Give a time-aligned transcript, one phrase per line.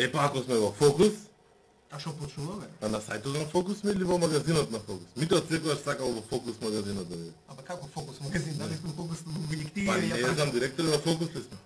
[0.00, 1.12] Е, па ако сме во фокус,
[1.90, 2.66] А што почнуваме?
[2.80, 5.06] а на сајтот на фокус сме или во магазинот на фокус?
[5.16, 7.32] Мите од секогаш сакал во фокус магазинот да биде.
[7.48, 11.28] Абе како фокус магазин, дали сме фокус на објективи Па не знам, директор во фокус
[11.34, 11.58] ли сме?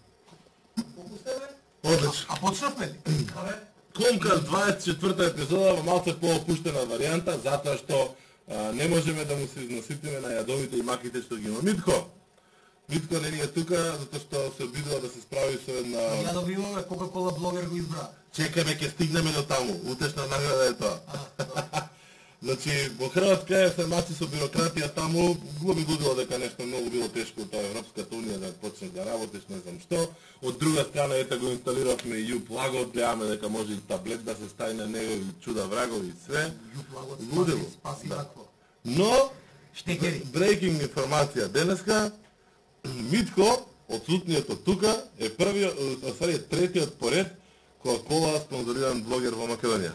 [0.96, 1.48] фокус е бе?
[1.94, 2.26] Одлично.
[2.28, 2.94] А почнавме ли?
[3.36, 3.54] Абе,
[3.94, 8.16] Комкас 24 епизода во малце поопуштена варијанта, затоа што
[8.48, 11.62] а, не можеме да му се износитиме на јадовите и маките што ги има.
[11.62, 11.92] Митко,
[12.88, 15.98] Митко не е тука, затоа што се обидува да се справи со една...
[15.98, 18.10] ја да имаме Кока-кола блогер го избра.
[18.36, 19.72] Чекаме, ќе стигнеме до таму.
[19.88, 20.98] Утешна награда е тоа.
[22.44, 25.30] Значи, во Хрватска е фармаци со бирократија таму,
[25.62, 29.60] глуби лудило дека нешто многу било тешко тоа Европската унија да почнеш да работиш, не
[29.64, 30.02] знам што.
[30.42, 34.48] Од друга страна, ете го инсталиравме и Uplug, гледаме дека може и таблет да се
[34.48, 36.52] стави на него и чуда врагови и све.
[36.76, 37.64] Јуплагот Лудило.
[37.72, 38.28] спаси, спаси Да.
[38.84, 39.30] Но,
[39.74, 40.20] Штекери.
[40.34, 42.12] breaking информација денеска,
[42.84, 43.48] Митко,
[43.88, 47.32] отсутниот од тука, е првиот, а сари е третиот поред
[47.84, 49.92] која кола спонзориран блогер во Македонија.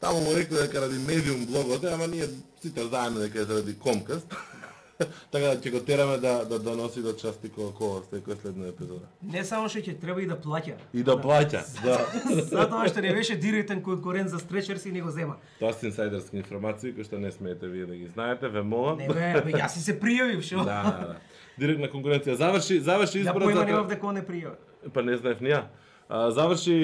[0.00, 2.28] Таму му рекле дека ради медиум блогот, е, ама ние
[2.62, 4.26] сите знаеме дека е заради Комкаст.
[5.32, 9.06] така да ќе го тераме да да доноси до части Кока-кола секој следна епизода.
[9.22, 10.76] Не само што ќе треба и да плаќа.
[10.94, 11.98] И да плаќа, да.
[12.52, 15.36] Затоа што не беше директен конкурент за Стречерс и не го зема.
[15.60, 18.98] Тоа се инсайдерски информации кои што не смеете вие да ги знаете, ве молам.
[18.98, 20.64] Не бе, бе, јас си се пријавив, шо?
[20.64, 21.16] Да, да, да.
[21.58, 22.36] Директна конкуренција.
[22.36, 24.92] Заврши, заврши изборот појма за немав дека он е пријавив.
[24.92, 25.64] Па не знаев ни ја.
[26.12, 26.76] Заврши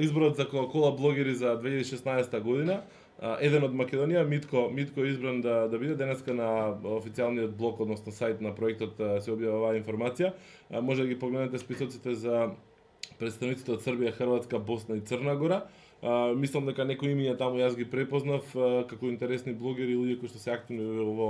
[0.00, 2.82] изборот за Кока-кола блогери за 2016 година.
[3.22, 8.10] Еден од Македонија, Митко, Митко е избран да, да биде денеска на официјалниот блог, односно
[8.10, 10.32] сајт на проектот се објава оваа информација.
[10.82, 12.48] Може да ги погледнете списоците за
[13.22, 15.62] представниците од Србија, Хрватска, Босна и Црна Гора.
[16.02, 20.18] А, мислам дека некои имиња таму јас ги препознав а, како интересни блогери или луѓе
[20.18, 20.82] кои што се активни
[21.14, 21.28] во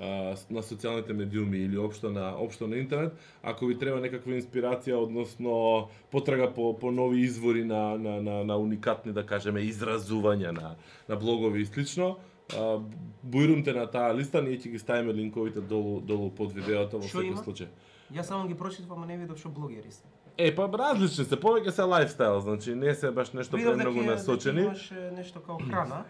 [0.00, 3.12] на социјалните медиуми или општо на општо на интернет,
[3.42, 8.56] ако ви треба некаква инспирација, односно потрага по, по нови извори на, на, на, на
[8.56, 10.74] уникатни, да кажеме, изразувања на,
[11.08, 12.16] на блогови и слично,
[12.50, 17.36] бујрумте на таа листа, ние ќе ги ставиме линковите долу, долу под видеото во секој
[17.44, 17.68] случај.
[18.10, 20.02] Јас само ги прочитав, ама не видов што блогери се.
[20.40, 24.10] Е, па различни се, повеќе се лайфстайл, значи не се баш нешто Видов премногу дека
[24.16, 24.62] насочени.
[24.62, 26.04] имаш е, нешто као храна.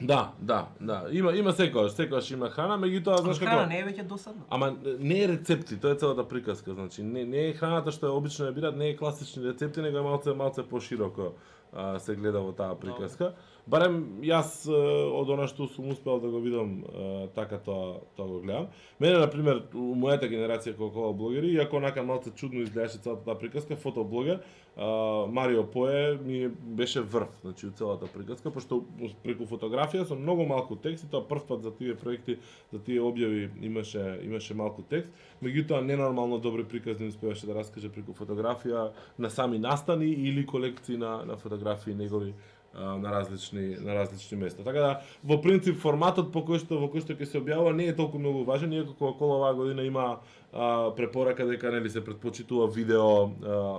[0.00, 1.06] Да, да, да.
[1.12, 4.46] Има има секогаш, секогаш има храна, меѓутоа знаеш како храна не е веќе досадно.
[4.50, 8.16] Ама не е рецепти, тоа е целата приказка, значи не не е храната што е
[8.16, 11.34] обично ја бират, не е класични рецепти, него е малце малце пошироко
[11.72, 13.34] а, се гледа во таа приказка.
[13.70, 18.40] Барем јас од она што сум успел да го видам а, така тоа тоа го
[18.40, 18.66] гледам.
[19.00, 23.38] Мене на пример у мојата генерација кола блогери, иако онака малце чудно изгледаше целата таа
[23.38, 24.40] приказка, фотоблогер,
[24.76, 28.84] Марио Пое ми беше врв, значи у целата приказка, пошто
[29.24, 32.38] преку фотографија со многу малку текст и тоа прв пат за тие проекти,
[32.72, 35.10] за тие објави имаше имаше малку текст,
[35.42, 41.24] меѓутоа ненормално добри приказни успеваше да раскаже преку фотографија на сами настани или колекции на
[41.24, 42.34] на фотографии негови
[42.74, 44.62] на различни на различни места.
[44.64, 47.86] Така да во принцип форматот по кој што во кој што ќе се објавува не
[47.86, 50.18] е толку многу важен, иако Coca-Cola оваа година има
[50.52, 53.28] а, препорака дека нели се предпочитува видео, а,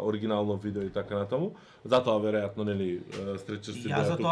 [0.01, 1.51] оригинално видео и така натаму.
[1.85, 2.99] Затоа веројатно нели
[3.37, 3.81] стречер си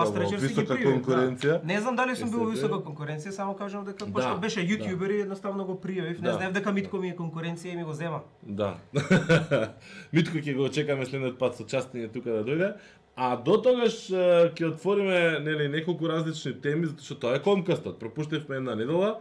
[0.06, 1.02] Стречерс си ги висока пријавив.
[1.02, 1.62] конкуренција.
[1.62, 1.62] Да.
[1.66, 4.68] Не знам дали сум бил во висока конкуренција, само кажам дека Да, пошто беше да.
[4.68, 6.20] јутјубер и едноставно го пријавив.
[6.20, 6.34] Не Да.
[6.34, 8.22] знаев дека Митко ми е конкуренција и ми го зема.
[8.44, 8.76] Да.
[10.14, 12.74] Митко ќе го чекаме следниот пат со частење тука да дојде.
[13.20, 17.98] А до тогаш ќе отвориме нели неколку различни теми затоа што тоа е комкастот.
[18.00, 19.18] Пропуштивме една недела,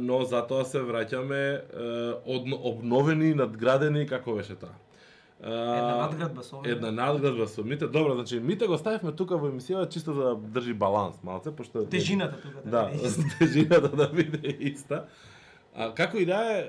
[0.00, 1.42] но затоа се враќаме
[2.24, 4.72] одно, обновени, надградени како беше тоа.
[5.44, 6.72] Една надградба со овие.
[6.72, 7.86] Една надградба со Мите.
[7.86, 12.40] Добро, значи Мите го ставивме тука во емисијата чисто да држи баланс малце, пошто Тежината
[12.40, 13.22] тука Да, иста.
[13.38, 15.04] тежината да биде иста.
[15.74, 16.60] А како и да е,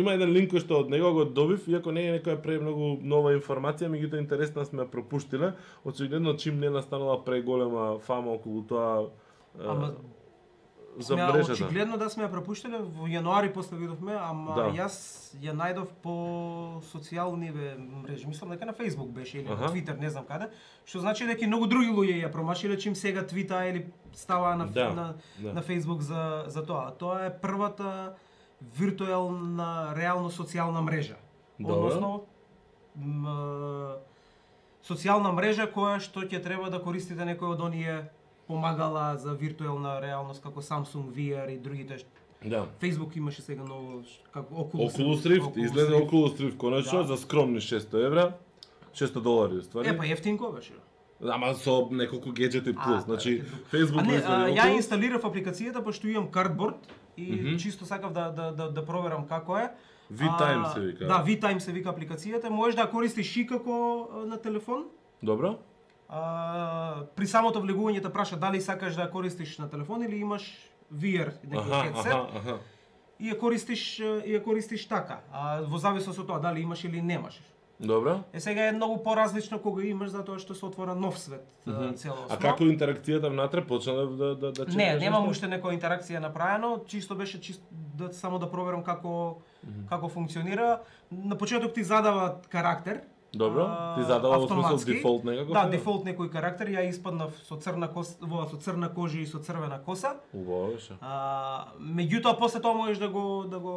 [0.00, 3.34] има еден линк кој што од него го добив, иако не е некоја премногу нова
[3.36, 5.52] информација, меѓутоа интересна сме ја пропуштиле.
[5.84, 9.10] Очигледно чим не настанала преголема фама околу тоа
[9.60, 9.94] Ама
[10.96, 11.52] за сме мрежата.
[11.54, 14.62] очигледно да сме ја пропуштиле, во јануари после видовме, ама Да.
[14.72, 14.94] јас
[15.36, 16.14] ја најдов по
[16.84, 17.50] социјални
[18.02, 18.26] мрежи.
[18.26, 19.62] Мислам дека на Facebook беше или Аха.
[19.62, 20.48] на Twitter, не знам каде.
[20.84, 24.66] Што значи дека и многу други луѓе ја промашиле чим сега твита или става на
[24.66, 25.52] Да, на, да.
[25.52, 26.90] на Facebook за за тоа.
[26.92, 28.14] Тоа е првата
[28.78, 31.16] виртуелна реално социјална мрежа.
[31.58, 31.74] Добро.
[31.76, 32.24] Односно
[32.96, 33.96] м,
[34.82, 38.10] социјална мрежа која што ќе треба да користите некој од оние
[38.46, 41.96] помагала за виртуелна реалност како Samsung VR и другите.
[42.44, 42.66] Да.
[42.80, 44.02] Facebook имаше сега ново
[44.32, 46.04] како Oculus, Oculus Rift, Oculus изгледа Rift.
[46.04, 47.04] Oculus Rift конечно Да.
[47.04, 48.32] за скромни 600 евра.
[48.94, 49.88] 600 долари уствари.
[49.88, 50.72] Е, па ефтинко беше.
[51.24, 52.96] Ама со неколку гаджети А, плюс.
[52.96, 53.62] тоа Значи е друго.
[53.72, 56.76] Facebook А не, а, ја инсталирав апликацијата пошто имам картборд
[57.16, 57.56] и Мгм.
[57.56, 59.70] чисто сакав да да да да проверам како е.
[60.12, 61.06] V-Time А, се вика.
[61.06, 62.48] Да, V-Time се вика апликацијата.
[62.48, 63.72] Можеш да користиш и како
[64.12, 64.84] а, на телефон,
[65.22, 65.56] Добро?
[66.08, 70.46] А, при самото влегување те праша дали сакаш да користиш на телефон или имаш
[70.92, 72.58] VR некој аха.
[73.18, 75.20] и ја користиш и ја користиш така.
[75.32, 77.40] А во зависност од тоа дали имаш или немаш.
[77.80, 78.20] Добро?
[78.32, 82.30] Е сега е многу поразлично кога имаш затоа што се отвора нов свет mm целосно.
[82.30, 86.84] А како интеракцијата внатре почна да да да, да Не, немам уште некоја интеракција направено,
[86.86, 89.42] чисто беше чисто да само да проверам како
[89.88, 90.80] како функционира.
[91.10, 93.00] На почеток ти задава карактер.
[93.36, 93.94] Добро?
[93.96, 95.52] Ти задава во смисла дефолт некако?
[95.52, 99.38] Да, дефолт некој карактер, ја испаднав со црна кос, во со црна кожа и со
[99.38, 100.16] црвена коса.
[100.32, 100.96] Убаво беше.
[101.00, 103.74] А, меѓутоа после тоа можеш да го да го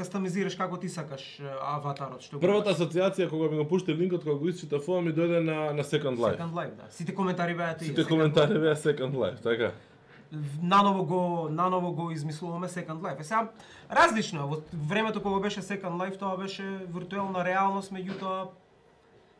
[0.00, 4.48] кастомизираш како ти сакаш аватарот што Првата асоциација кога ми го пушти линкот кога го
[4.48, 6.38] исчитав ми дојде на на Second Life.
[6.38, 6.88] Second Life, да.
[6.90, 7.88] Сите коментари беа тие.
[7.88, 9.72] Сите коментари беа Second Life, така?
[10.62, 13.20] Наново го наново го измислуваме Second Life.
[13.20, 13.48] Е сега
[13.90, 14.46] различно е.
[14.46, 14.56] во
[14.88, 18.48] времето кога беше Second Life тоа беше виртуелна реалност, меѓутоа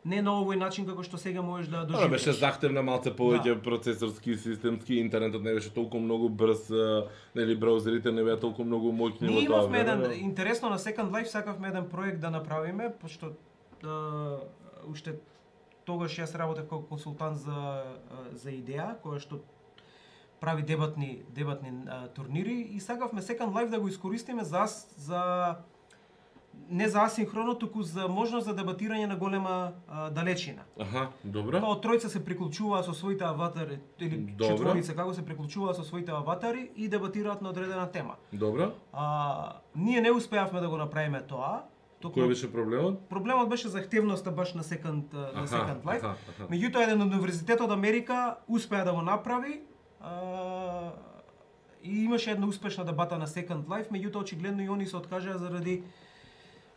[0.05, 2.11] не на овој начин како што сега можеш да Тоа доживееш.
[2.11, 3.63] беше захтевна малце повеќе Да.
[3.63, 6.71] процесорски, системски, интернетот не беше толку многу брз,
[7.37, 11.25] нели браузерите не беа толку многу моќни во тоа имавме еден интересно на Second Life
[11.25, 13.33] сакавме еден проект да направиме, пошто
[13.83, 14.41] да,
[14.89, 15.15] уште
[15.85, 17.85] тогаш јас работев како консултант за
[18.33, 19.39] за идеја која што
[20.41, 24.65] прави дебатни дебатни а, турнири и сакавме Second Life да го искористиме за
[24.97, 25.55] за
[26.71, 30.63] не за асинхроно, туку за можност за дебатирање на голема а, далечина.
[30.79, 31.61] Аха, добро.
[31.61, 34.45] Као тројца се приклучуваат со своите аватари или Добро.
[34.47, 38.15] четворица како се приклучуваат со своите аватари и дебатираат на одредена тема.
[38.33, 38.71] Добро.
[38.93, 41.63] А, ние не успеавме да го направиме тоа.
[42.01, 43.09] Току Кој беше проблемот?
[43.09, 45.97] проблемот беше захтевноста баш на Second на Second Life.
[45.99, 46.49] аха, аха.
[46.49, 49.61] Меѓутоа еден универзитет од Америка успеа да го направи.
[51.85, 55.82] И имаше една успешна дебата на Second Life, меѓутоа очигледно и они се откажаа заради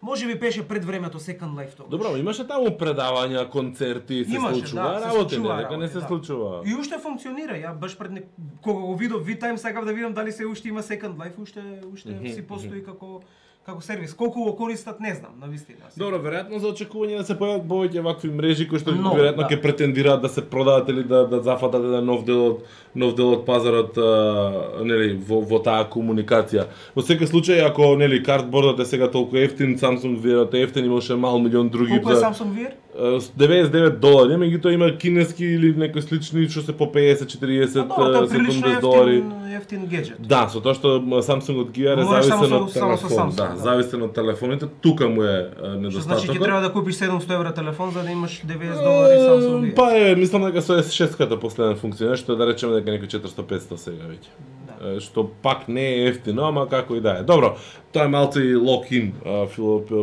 [0.04, 1.90] може би беше пред времето Second Life тогаш.
[1.90, 6.08] Добро, имаше таму предавања, концерти, се Имаше, случува да, работи, не, дека не се да.
[6.08, 6.62] случува.
[6.66, 7.56] И уште функционира.
[7.56, 8.24] Ја баш пред не...
[8.62, 11.62] кога го видов V-Time сакав да видам дали се уште има Second Life, уште
[11.94, 13.22] уште Мгм, си постои како
[13.66, 14.14] како сервис.
[14.14, 15.88] Колку го користат не знам, на вистина.
[15.98, 19.48] Добро, веројатно за очекување да се појават повеќе вакви мрежи кои што Но, веројатно да.
[19.48, 23.32] ќе претендираат да се продадат или да да зафатат еден нов дел од нов дел
[23.34, 24.08] од пазарот а,
[24.84, 26.68] нели во во таа комуникација.
[26.96, 31.16] Во секој случај ако нели картбордот е сега толку ефтин, Samsung веројатно е ефтин, имаше
[31.16, 32.72] мал милион други Колку е за Samsung VR?
[32.94, 37.80] а, с 99 долари, меѓутоа има кинески или некои слични што се по 50, 40,
[37.80, 39.18] А, Добро, тоа е прилично 70 долари.
[39.18, 40.18] ефтин, ефтин гаджет.
[40.22, 43.58] Да, со тоа што Samsung од Gear е Можеш зависен од телефон, Samsung, да, да.
[43.58, 46.44] зависен од телефоните, тука му е а, Што значи ќе недостатокот.
[46.44, 49.76] треба да купиш 700 евра телефон за да имаш 90 долари Samsung VR.
[49.76, 54.10] Па е, мислам дека со S6-ката последен функционира, што да речеме дека некои 400-500 сега
[54.10, 54.34] веќе.
[54.68, 55.00] Да.
[55.00, 57.24] Што пак не е ефтино, ама како и да е.
[57.24, 57.54] Добро,
[57.96, 59.14] тоа е малце и лок-ин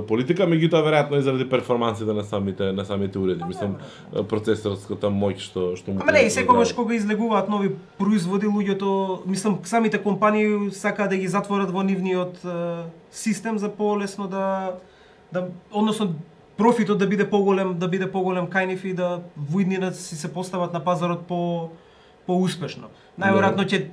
[0.09, 5.38] политика, меѓутоа веројатно и заради перформансите на самите на самите уреди, мислам а, процесорската моќ
[5.44, 6.82] што што му Ама не, секогаш позволува.
[6.82, 12.41] кога излегуваат нови производи, луѓето, мислам, самите компании сакаат да ги затворат во нивниот
[13.11, 14.76] систем за полесно да
[15.33, 16.15] да односно
[16.56, 20.33] профитот да биде поголем, да биде поголем кај нив и да во иднина си се
[20.33, 21.71] постават на пазарот по
[22.31, 22.91] поуспешно.
[23.21, 23.85] Најверојатно ќе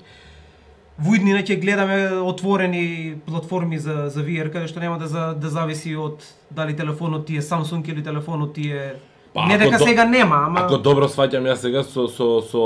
[0.97, 5.49] во иднина ќе гледаме отворени платформи за за VR каде што нема да за, да
[5.53, 8.95] зависи од дали телефонот ти е Samsung или телефонот ти е
[9.37, 12.61] Па, не дека сега нема, ама Ако добро сваќам јас сега со со со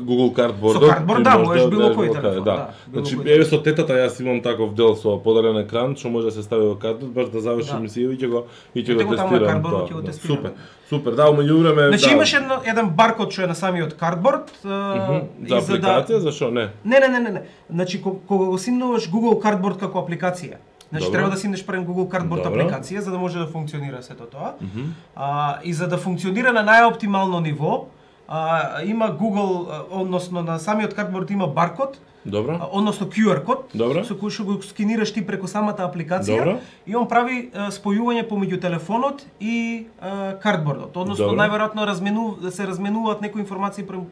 [0.00, 0.78] Google Cardboard.
[0.80, 4.40] Со Cardboard, да, можеш било кој телефон, да, било Значи еве со тетата јас имам
[4.42, 7.72] таков дел со поделен екран што може да се стави во Cardboard баш да заврши
[7.72, 7.84] Да.
[8.00, 9.62] и ќе го и ќе го тестирам.
[9.62, 10.06] Cardboard, тоа, ќе го да.
[10.06, 10.36] тестираме.
[10.36, 10.52] Супер.
[10.88, 11.12] Супер.
[11.12, 12.14] Да, меѓу време Значи да.
[12.14, 13.96] имаш едно, еден баркод што е на самиот.
[14.64, 15.48] Мгм.
[15.48, 16.68] За апликација, зашо не?
[16.84, 17.42] Не, не, не, не, не.
[17.70, 20.56] Значи ко- кога го симнуваш Google Cardboard како апликација,
[20.90, 21.12] значи Добро.
[21.18, 22.60] треба да симнеш прен Google Cardboard Добро.
[22.60, 24.54] апликација за да може да функционира сето тоа.
[25.16, 27.86] А, и за да функционира на најоптимално ниво,
[28.28, 32.52] а, има Google, односно на самиот Cardboard има баркод, Добро.
[32.60, 34.04] а, односно QR код, Добро.
[34.04, 36.58] со кој што го скинираш ти преку самата апликација Добро.
[36.86, 40.96] и он прави а, спојување помеѓу телефонот и а, кардбордот.
[40.96, 44.06] Односно најверојатно размену да се разменуваат некои информации прем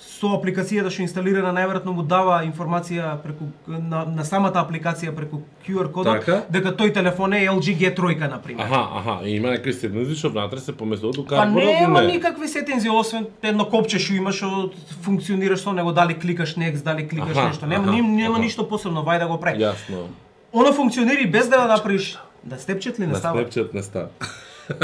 [0.00, 5.90] со апликацијата што инсталирана најверојатно му дава информација преку на, на самата апликација преку QR
[5.92, 6.42] кодот Така.
[6.50, 8.64] дека тој телефон е LG G3 на пример.
[8.64, 11.80] Аха, аха, и има некои седмици што внатре се поместуваат у Па Cardboard.
[11.80, 14.70] нема никакви сетензи освен едно копче што имаш што
[15.02, 17.66] функционираш со него дали кликаш next, дали кликаш Аха, нешто.
[17.66, 18.42] Нема аха, нем- нема аха.
[18.42, 19.58] ништо посебно, вај да го прави.
[19.60, 20.06] Јасно.
[20.52, 23.40] Оно функционира и без да го направиш да степчет ли не става?
[23.40, 24.08] Snapchat не става.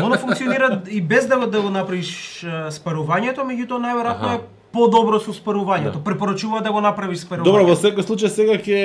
[0.03, 4.41] Оно функционира и без да го, да го направиш спарувањето, меѓутоа најверојатно е
[4.77, 6.03] подобро со спарувањето.
[6.05, 7.49] Препорачува да го направиш спарувањето.
[7.49, 8.79] Добро, во секој случај сега ќе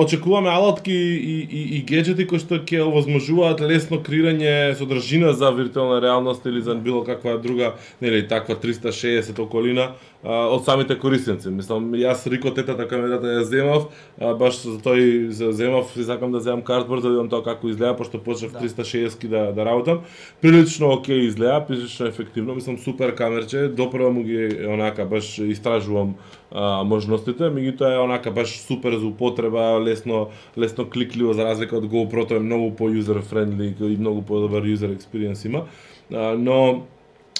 [0.00, 6.00] очекуваме алатки и, и, и гаджети кои што ќе овозможуваат лесно креирање содржина за виртуелна
[6.02, 9.92] реалност или за било каква друга, нели, таква 360 околина
[10.24, 11.50] а, од самите корисници.
[11.50, 16.32] Мислам, јас Рико тетата камерата ја земав, а, баш за тој за земав и сакам
[16.32, 18.60] да земам картборд за да видам тоа како изгледа, пошто почнав Да.
[18.64, 20.00] 360 да да работам.
[20.42, 26.14] Прилично окей изгледа, прилично ефективно, мислам супер камерче, допрва му ги онака баш истражувам
[26.50, 31.84] а, можностите, меѓутоа е онака баш супер за употреба, лесно лесно кликливо за разлика од
[31.84, 35.66] GoPro, тоа е многу по user friendly и многу подобар user experience има.
[36.12, 36.84] А, но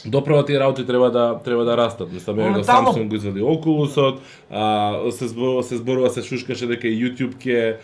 [0.07, 2.12] Доправа тие работи треба да треба да растат.
[2.12, 4.19] Мислам, го Моментално- Samsung го извади Oculusот,
[4.50, 7.76] а, се зборува се зборува се шушкаше дека и YouTube ќе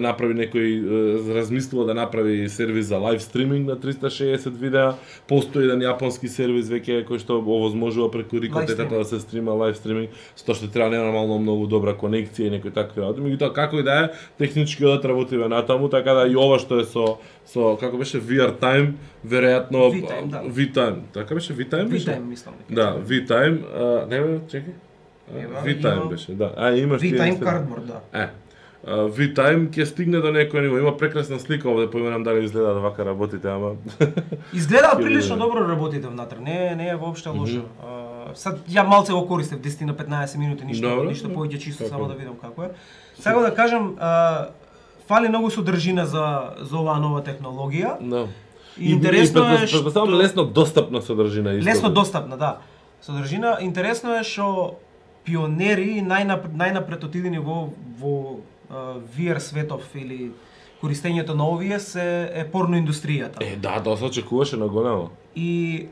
[0.00, 4.94] направи некој размислува да направи сервис за лайв стриминг на 360 видеа.
[5.28, 10.10] Постои еден јапонски сервис веќе кој што овозможува преку рикотетата да се стрима лайв стриминг,
[10.36, 13.20] со што треба ненормално многу добра конекција и некои такви работи.
[13.20, 14.08] Меѓутоа како и да е,
[14.38, 18.58] технички одат работиве натаму, така да и ова што е со со како беше VR
[18.58, 18.92] Time,
[19.26, 20.42] веројатно V-Time, да.
[20.42, 20.98] V-Time.
[21.12, 22.10] Така беше V-Time беше?
[22.10, 22.54] V-Time, мислам.
[22.60, 22.74] дека.
[22.74, 24.40] Да, V-Time, а, не бе,
[25.34, 26.52] Ева, V-Time имам- беше, да.
[26.56, 28.00] А, имаш ти V-Time cardboard, да.
[28.12, 28.28] Е.
[28.86, 30.78] V-Time ќе стигне до некој ниво.
[30.78, 33.70] Има прекрасна слика овде, поименам дали изгледа вака работите, ама
[34.54, 37.64] Изгледа прилично добро работите внатре, не не е воопште лошо.
[37.80, 41.34] А, Сад ја малце го користев 10 на 15 минути, ништо ништо да.
[41.34, 41.96] повеќе чисто Како?
[41.96, 42.68] само да видам како е.
[43.14, 44.46] Сега да кажам, а,
[45.08, 47.98] фали многу содржина за за оваа нова технологија.
[48.00, 48.28] no.
[48.78, 51.70] И интересно е што Предпоставам лесно достапна содржина исто.
[51.70, 52.58] лесно достапна, да.
[53.02, 54.78] Содржина интересно е што
[55.24, 57.70] пионери и најнапред, отидени во
[58.00, 60.32] во а, VR светов или
[60.82, 63.40] користењето на овие се е порно индустријата.
[63.40, 65.10] Е, да, тоа се очекуваше на големо.
[65.36, 65.86] И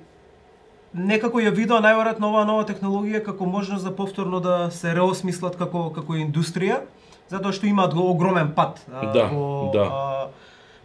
[0.94, 5.90] некако ја видоа најверојатно оваа нова технологија како можност за повторно да се реосмислат како
[5.92, 6.82] како индустрија,
[7.32, 9.88] затоа што имаат го огромен пат а, Да, во да.
[9.88, 10.28] а,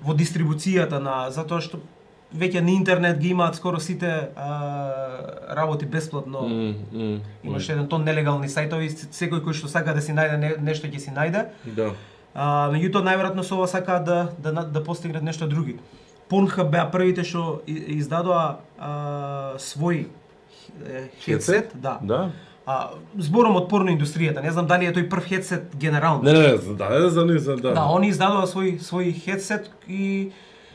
[0.01, 1.79] во дистрибуцијата на затоа што
[2.35, 4.47] веќе на интернет ги имаат скоро сите а,
[5.55, 6.43] работи бесплатно.
[6.43, 10.49] М, м, Имаше еден тон нелегални сајтови, секој кој што сака да си најде не,
[10.59, 11.45] нешто ќе си најде.
[11.77, 11.91] Да.
[12.35, 15.79] А, меѓутоа најверојатно со ова сакаат да да да постигнат нешто други.
[16.29, 20.05] Pornhub беа првите што издадоа а, свој
[21.23, 21.97] хедсет, да.
[22.01, 22.31] Да.
[22.67, 26.27] А, зборам од порно индустријата, не знам дали е тој прв хедсет генерално.
[26.27, 27.71] Не, не, не, да, да, за нив, за да.
[27.71, 30.33] Да, они издадоа свој свој хедсет и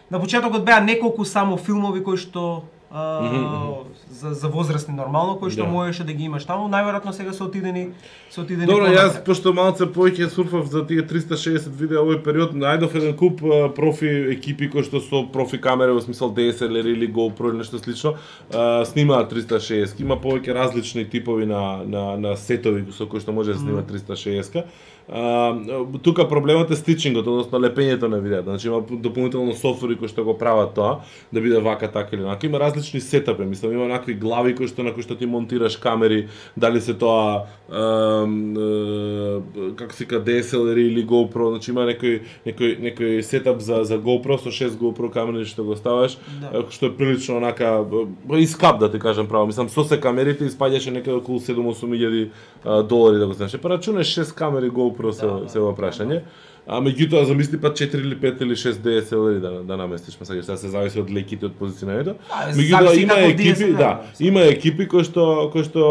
[0.09, 3.75] на почетокот беа неколку само филмови кои што а,
[4.11, 5.71] за, за возрастни нормално, кои што Да.
[5.71, 7.89] можеше да ги имаш таму, најверојатно сега се отидени
[8.31, 12.95] се отидени Добро, јас пошто малце повеќе сурфав за тие 360 видеа овој период, најдов
[12.95, 13.41] еден куп
[13.75, 14.07] профи
[14.37, 18.15] екипи кои што со профи камери во смисол DSLR или GoPro или нешто слично,
[18.55, 20.01] а, снимаат 360.
[20.01, 24.65] Има повеќе различни типови на на на сетови со кои што може да снима 360.
[25.13, 25.55] А,
[26.03, 28.51] тука проблемот е стичингот, односно лепењето на видеото.
[28.51, 31.01] Значи има дополнително софтвери кои што го прават тоа,
[31.33, 32.47] да биде вака така или онака.
[32.47, 36.29] Има различни сетапи, мислам има накви глави кои што на кои што ти монтираш камери,
[36.57, 42.79] дали се тоа ем, е, како се ка DSLR или GoPro, значи има некој некој
[42.81, 46.59] некој сетап за за GoPro со 6 GoPro камери што го ставаш, Да.
[46.59, 47.85] е, што е прилично онака
[48.31, 49.47] е, искап да ти кажам право.
[49.47, 52.29] Мислам со се камерите испаѓаше некаде околу 7-8 илјади
[52.65, 53.57] а, долари да го знаеш.
[53.63, 56.23] Па рачунеш 6 камери GoPro се Да, да, се во прашање.
[56.67, 60.57] А меѓутоа замисли па 4 или 5 или 6 DSLR да да наместиш, ма сега
[60.57, 62.15] се зависи од леките од позиционирањето.
[62.55, 63.91] Меѓутоа има екипи, DSLR, да,
[64.21, 65.83] има екипи кои што кои што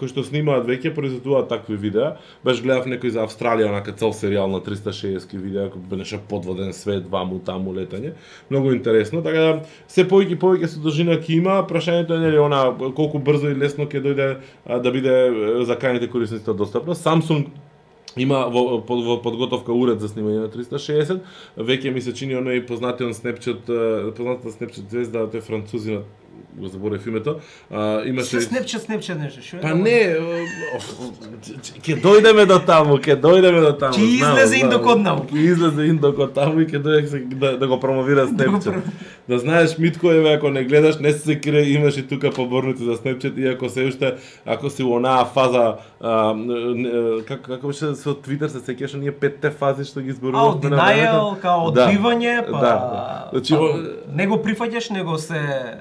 [0.00, 2.14] кои што снимаат веќе произведуваат такви видеа.
[2.44, 7.04] Баш гледав некој за Австралија, онака цел серијал на 360 видеа, кој беше подводен свет,
[7.12, 8.14] ваму таму летање.
[8.48, 9.52] Многу интересно, така да
[9.88, 12.64] се повеќе повеќе содржина ќе има, прашањето е нели она
[12.96, 14.32] колку брзо и лесно ќе дојде
[14.64, 15.14] а, да биде
[15.68, 16.96] за крајните корисници достапно.
[16.96, 17.52] Samsung
[18.16, 21.20] има во, во, во подготовка уред за снимање на 360.
[21.56, 23.72] Веќе ми се чини оној познатиот Snapchat,
[24.16, 26.08] познатата Snapchat звезда, тој французинот,
[26.54, 27.36] го заборев името.
[27.70, 29.60] А, имаше Snapchat, Snapchat нешто, што е?
[29.60, 29.74] Па тоа?
[29.76, 29.98] не,
[31.82, 33.94] ќе дојдеме до таму, ќе дојдеме до таму.
[33.94, 35.26] Ќе излезе индок од наму.
[35.26, 38.82] Ќе излезе индок од таму и ќе дојде да, да го промовира Да про-
[39.28, 42.94] Да знаеш Митко еве ако не гледаш не се крие имаш и тука поборници за
[42.94, 44.14] Snapchat иако се уште
[44.46, 45.64] ако си во онаа фаза
[46.00, 46.90] а, не-
[47.24, 50.64] како како беше со Twitter се сеќаш ние петте фази што ги А, зборувавме од
[50.64, 51.86] на denial, као Да.
[51.86, 52.60] одбивање, па...
[52.60, 52.74] Да.
[53.32, 55.34] Значи, па, о- не го прифаќаш, него се...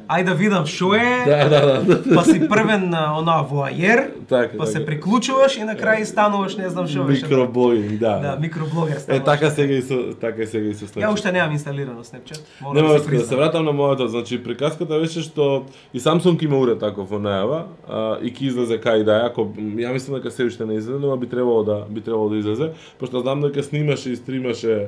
[0.07, 2.15] Ај да видам шо е, Да, да, да.
[2.15, 4.85] па си првен на онаа воајер, Така, па се така.
[4.85, 7.25] приклучуваш и на крај стануваш, не знам шо беше.
[7.25, 8.37] Микроблогинг, Да, да.
[8.41, 9.25] микроблогер Е стануваш.
[9.25, 11.01] така сега и со така сега и со Snapchat.
[11.01, 12.41] Ја уште немам инсталирано Snapchat.
[12.61, 15.63] Мора Нема да се се да се се вратам на мојата, значи приказката беше што
[15.93, 19.41] и Samsung има уред таков во најава а, и ќе излезе кај да е, ако
[19.57, 22.69] ја мислам дека се уште не излезе, но би требало да би требало да излезе,
[22.99, 24.87] пошто знам дека снимаше и стримаше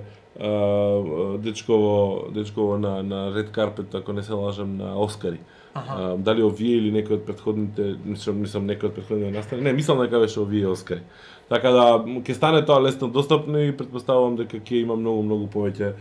[1.37, 5.39] дечково дечково на на Red Carpet, ако не се лажам, на Оскари.
[5.73, 9.61] А, дали овие или некој од претходните, мислам, мислам некој од претходните настани.
[9.61, 11.03] Не, мислам дека беше овие Оскари.
[11.49, 15.93] Така да ќе стане тоа лесно достапно и претпоставувам дека ќе има многу многу повеќе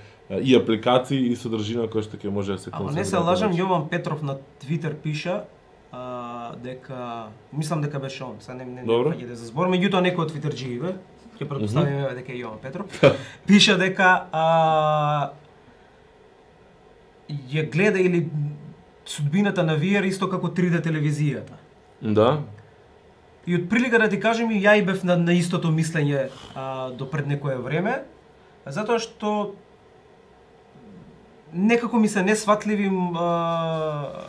[0.43, 3.53] и апликации и содржина која што ќе може да се Ама не се консумира лажам.
[3.53, 5.45] Јован Петров на Твитер пиша
[5.93, 9.13] а, дека мислам дека беше он, сега не не Добро.
[9.13, 10.97] не да за збор, меѓутоа некој од твитерџиите,
[11.39, 13.01] ќе претпоставиме дека е Јован Петров,
[13.49, 14.45] пиша дека а,
[17.53, 18.27] ја гледа или
[19.07, 21.59] судбината на VR исто како 3D телевизијата.
[22.01, 22.43] Да.
[23.47, 26.91] И од прилика да ти кажем, и ја и бев на, на истото мислење а,
[26.91, 28.03] до пред некое време,
[28.67, 29.55] затоа што
[31.53, 34.27] некако ми се несватливи а,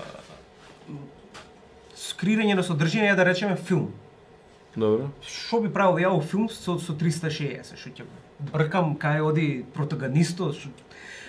[1.98, 3.90] скрирање на содржина, да речеме филм.
[4.78, 5.10] Добро.
[5.26, 7.74] Што би правил ја во филм со, со 360?
[7.82, 8.06] Што ќе
[8.54, 10.54] бркам кај оди протагонисто?
[10.54, 10.70] Што...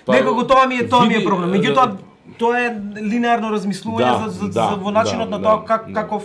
[0.05, 1.51] Па, Некако тоа ми е тоа ми е проблем.
[1.51, 1.97] да, Меѓутоа
[2.39, 5.65] тоа е линеарно размислување Да, за, за, да, за во начинот да, на тоа да,
[5.65, 5.95] как да.
[6.03, 6.25] каков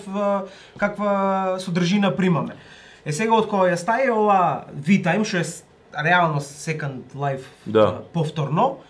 [0.78, 1.12] каква
[1.60, 2.60] содржина примаме.
[3.06, 8.04] Е сега од кога ја стаи ова V-Time што е реално Second Life Да.
[8.14, 8.84] повторно,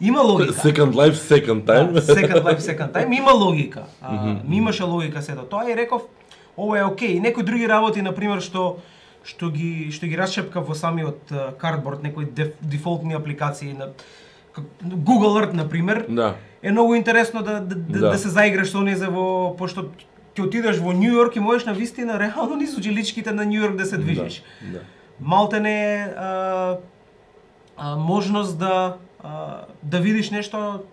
[0.00, 0.52] има логика.
[0.66, 1.92] Second life, second time.
[1.92, 3.82] Да, second life, second time, има логика.
[4.02, 6.02] А, ми имаше логика сето тоа и реков,
[6.56, 7.08] ова е окей.
[7.16, 8.78] И некои други работи, на пример, што
[9.24, 13.88] што ги што ги расчепка во самиот cardboard, некои деф, дефолтни апликации на
[14.82, 16.34] Google Earth на пример, Да.
[16.62, 18.10] е многу интересно да да, да, Да.
[18.10, 19.90] да се заиграш со незе во пошто
[20.36, 23.76] ќе отидеш во Њу Йорк и можеш на вистина реално низ џеличките на Њу Йорк
[23.76, 24.42] да се движиш.
[24.72, 24.80] Да.
[25.20, 26.76] Малте не е а,
[27.76, 30.84] а, можност да а, да видиш нешто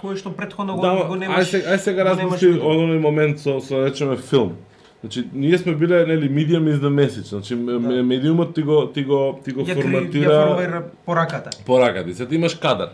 [0.00, 1.50] кое што претходно го, Да, го ај немаш.
[1.50, 4.56] сега, ај сега го немаш размисли од оној момент со со речеме филм.
[5.00, 7.26] Значи, ние сме биле нели medium is the message.
[7.26, 8.02] Значи, Да.
[8.02, 11.50] медиумот ти го ти го ти го Ја, форматира ја формира пораката.
[11.66, 12.14] пораката.
[12.14, 12.88] Сега имаш кадар.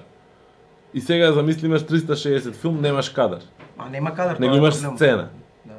[0.94, 3.38] И сега замисли имаш 360 филм, немаш кадар.
[3.78, 5.28] А нема кадар, Него тоа е имаш сцена.
[5.66, 5.72] Да.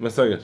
[0.00, 0.40] Ме сваѓаш?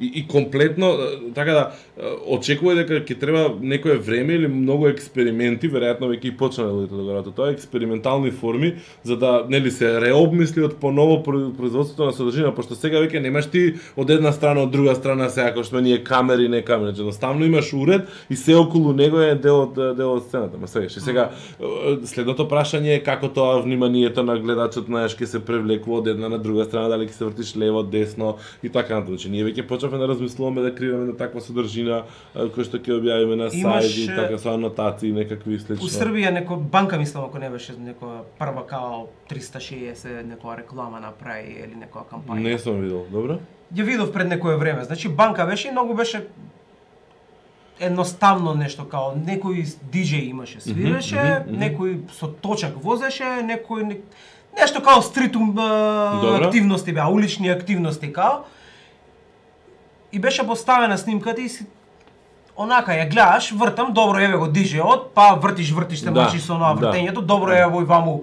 [0.00, 0.92] И, и комплетно,
[1.34, 1.62] така да,
[1.98, 7.00] е, очекувај дека ќе треба некое време или многу експерименти, веројатно веќе и почнале луѓето
[7.00, 12.14] да го работат тоа, експериментални форми, за да, нели, се реобмисли од поново производството на
[12.14, 13.64] содржина, пошто сега веќе немаш ти
[13.98, 17.44] од една страна, од друга страна, сега како што ние камери, не камери, значи едноставно
[17.44, 20.98] имаш уред и се околу него е дел од, дел од сцената, ме сваѓаш?
[20.98, 21.30] И сега,
[22.06, 26.38] следното прашање е како тоа вниманието на гледачот, знаеш, ќе се привлекува од една на
[26.38, 29.18] друга страна, дали ќе се вртиш лево, десно и така натаму.
[29.18, 32.02] Значи ние веќе почнавме да размислуваме да креираме на таква содржина
[32.34, 35.84] а, кој што ќе објавиме на Имаш, сајт и така со анотации некакви и слично.
[35.84, 41.56] У Србија некоја банка мислам ако не беше некоја прва као 360 некоја реклама направи
[41.64, 42.42] или некоја кампања.
[42.42, 43.38] Не сум видел, добро?
[43.72, 44.84] Ја видов пред некое време.
[44.84, 46.26] Значи банка беше и многу беше
[47.80, 51.60] едноставно нешто као некој диџеј имаше свиреше, мгм, мгм.
[51.62, 54.00] некој со точак возеше, некој не...
[54.58, 58.44] нешто као стрит активности беа, улични активности као.
[60.12, 61.66] И беше поставена снимката и си
[62.56, 66.54] онака ја гледаш, вртам, добро еве го диџејот, па вртиш, вртиш се Да, мачиш со
[66.54, 66.80] онаа да.
[66.82, 68.22] вртењето, добро е во и ваму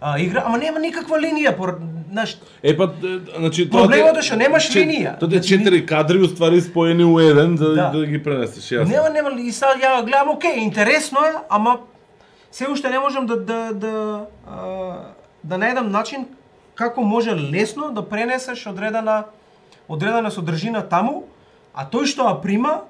[0.00, 1.78] а, игра, ама нема никаква линија, пор,
[2.10, 2.90] знаеш, Е па,
[3.38, 5.18] значи Проблемот те- е што немаш че- линија.
[5.18, 7.90] Тоа е четири кадри уствари споени у еден за Да.
[7.90, 8.88] да, ги пренесеш, јасно.
[8.88, 11.78] Нема, нема, и сега ја гледам, окей, интересно е, ама
[12.50, 13.92] се уште не можам да да да
[14.46, 14.56] а,
[15.44, 16.26] да најдам начин
[16.74, 19.24] како може лесно да пренесеш одредена
[19.88, 21.24] одредена содржина таму,
[21.74, 22.84] а тој што ја прима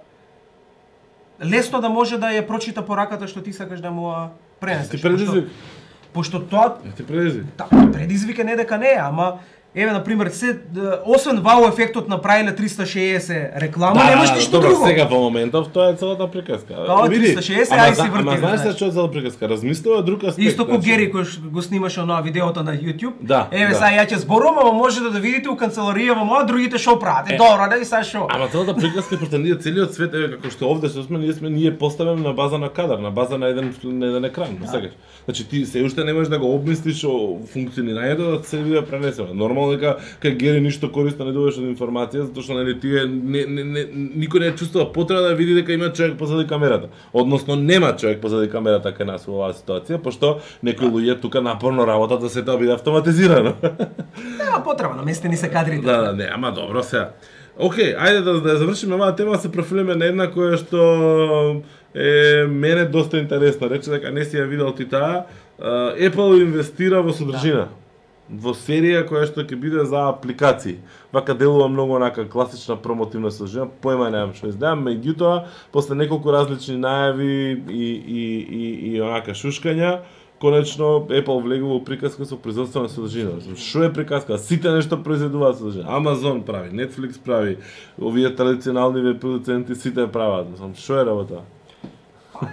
[1.40, 4.28] лесно да може да ја прочита пораката што ти сакаш да му ја
[4.60, 4.90] пренесеш.
[4.90, 5.50] Ти предизвик.
[6.12, 7.46] Пошто, пошто тоа Ти предизвик.
[7.58, 9.38] Да, предизвик е не дека не е, ама
[9.74, 10.58] еве на пример се
[11.06, 14.86] освен вау ефектот направиле 360 реклама, немаш ништо добро, друго.
[14.86, 16.74] сега во моментов тоа е целата приказка.
[17.08, 19.48] Види, 360, ама ај си врти, Ама знаеш се што е целата приказка?
[19.48, 20.48] Размислува друг аспект.
[20.48, 20.90] Исто значи.
[20.90, 23.12] Гери кој го снимаше онаа видеото на YouTube.
[23.20, 23.74] Да, Еве да.
[23.74, 27.30] сега ја ќе зборувам, ама можете да видите у канцеларија во моја другите шо прават.
[27.30, 27.36] Е, Е.
[27.36, 28.26] добро, да и сега шо.
[28.30, 31.78] Ама целата приказка ние целиот свет еве како што овде што сме ние сме ние
[31.78, 34.90] поставени на база на кадар, на база на еден на еден екран, да.
[35.24, 39.34] Значи ти се уште не можеш да го обмислиш о функционирањето да се биде пренесено.
[39.34, 43.44] Нормално дека кај Гери ништо користно не добиваш од информација затоа што нели тие не,
[43.46, 43.84] не, не,
[44.24, 46.88] никој не чувствува потреба да види дека има човек позади камерата.
[47.12, 51.86] Односно нема човек позади камерата кај нас во оваа ситуација, пошто некои луѓе тука напорно
[51.86, 53.54] работат да се тоа биде автоматизирано.
[54.38, 55.86] Нема потреба, наместени се кадрите.
[55.86, 57.12] Да, да, не, ама добро сега.
[57.54, 61.62] Океј, ајде да, да завршиме оваа тема, се профилиме на една која што
[61.94, 63.70] е мене доста интересна.
[63.70, 65.26] Рече дека не си ја видел ти таа.
[65.60, 67.68] Apple инвестира во содржина
[68.28, 70.78] во серија која што ќе биде за апликации.
[71.12, 76.78] Вака делува многу онака класична промотивна сложина, појма немам што издавам, меѓутоа после неколку различни
[76.80, 77.30] најави
[77.68, 78.62] и, и, и,
[78.94, 79.98] и онака шушкања,
[80.40, 83.40] конечно Apple влегува во приказка со производствена содржина.
[83.56, 84.38] Што е приказка?
[84.38, 85.88] Сите нешто произведуваат содржина.
[85.88, 87.58] Amazon прави, Netflix прави,
[88.00, 90.48] овие традиционални веб продуценти сите прават.
[90.50, 91.44] Мислам, што е работа?
[92.32, 92.48] Па,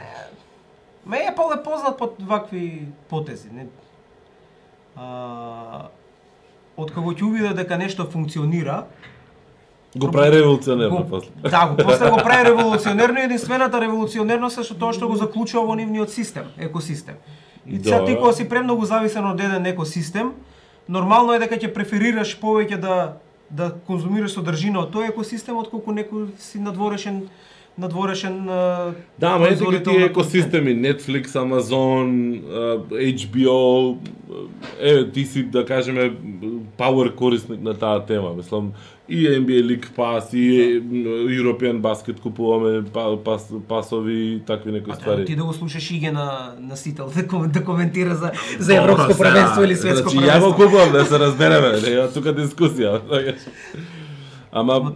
[1.05, 3.49] ме Apple е познат по вакви потези.
[3.51, 3.67] Не...
[4.95, 5.89] А,
[6.77, 8.85] откако ќе увиде дека нешто функционира,
[9.95, 11.29] Го прави револуционерно го, после.
[11.49, 15.65] да, го, после го прави револуционерно и единствената револуционерност е што тоа што го заклучува
[15.67, 17.19] во нивниот систем, екосистем.
[17.67, 18.05] И сега Добро.
[18.07, 20.31] ти кога си премногу зависен од еден екосистем,
[20.87, 22.95] нормално е дека ќе преферираш повеќе да
[23.51, 27.25] да конзумираш содржина од тој екосистем отколку некој си надворешен
[27.77, 28.45] надворешен
[29.19, 32.41] Да, ама ете ги тие екосистеми, Netflix, Amazon,
[32.91, 33.97] HBO,
[34.79, 36.13] еве ти си да кажеме
[36.77, 38.71] power корисник на таа тема, мислам
[39.09, 40.81] и NBA League Pass и
[41.41, 45.25] European Basket купуваме па, пас, пасови и такви некои ствари.
[45.25, 48.83] ти да го слушаш Иге на на Сител да, ком- да коментира за за Добро,
[48.83, 51.15] европско сега, првенство или светско значи, ја го купувам да се
[51.93, 53.01] има тука дискусија.
[54.53, 54.93] Ама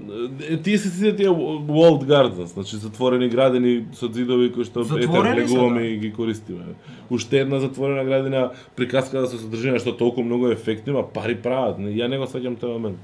[0.64, 5.80] тие се сите тие walled gardens, значи затворени градини со зидови кои што ете влегуваме
[5.80, 5.88] да.
[5.88, 6.76] и ги користиме.
[7.10, 10.52] Уште една затворена градина приказка да се содржина што толку многу
[10.88, 11.80] ма пари прават.
[11.80, 13.00] Не, Ја не го сваќам тој момент.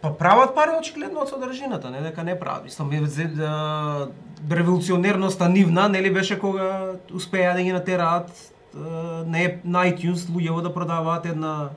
[0.00, 2.64] Па прават пари очигледно од содржината, не дека не прават.
[2.64, 2.90] Мислам,
[3.36, 4.08] да,
[4.50, 8.78] револуционерноста нивна, нели беше кога успеа да ги натераат е,
[9.26, 11.70] на, еп- на iTunes луѓето да продаваат една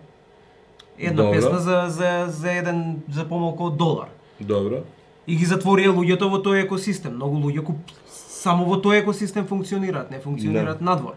[1.02, 1.32] една Добро.
[1.34, 4.08] песна за, за, за еден за помалку од долар.
[4.40, 4.84] Добро.
[5.28, 7.14] И ги затворија луѓето во тој екосистем.
[7.14, 7.78] Многу луѓе куп...
[8.08, 10.86] само во тој екосистем функционираат, не функционираат Да.
[10.86, 11.14] надвор.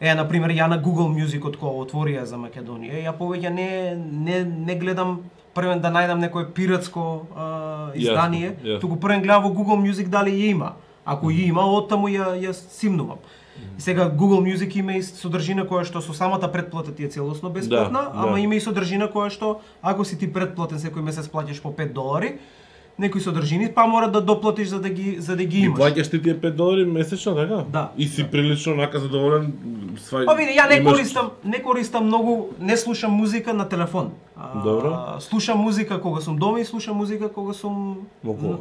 [0.00, 3.94] Е, на пример, ја на Google Music од кога отворија за Македонија, ја повеќе не
[3.94, 5.20] не не гледам
[5.54, 7.46] првен да најдам некое пиратско а,
[7.94, 8.80] издание, Јасно, јасно.
[8.80, 10.72] туку првен гледам во Google Music дали ја има.
[11.04, 13.18] Ако ја има, оттаму ја ја симнувам.
[13.78, 17.50] И Сега Google Music има и содржина која што со самата претплата ти е целосно
[17.50, 18.40] бесплатна, Да, ама да.
[18.40, 22.38] има и содржина која што ако си ти претплатен секој месец плаќаш по 5 долари,
[22.98, 25.78] некои содржини, па мора да доплатиш за да ги за да ги И имаш.
[25.78, 27.64] плаќаш ти тие 5 долари месечно, така?
[27.68, 27.90] Да.
[27.96, 29.52] И си прилично онака задоволен
[29.98, 34.10] свај Па види, ја не имаш- користам, не користам многу, не слушам музика на телефон.
[34.36, 35.20] А, Добро.
[35.20, 38.58] Слушам музика кога сум дома и слушам музика кога сум Во кола.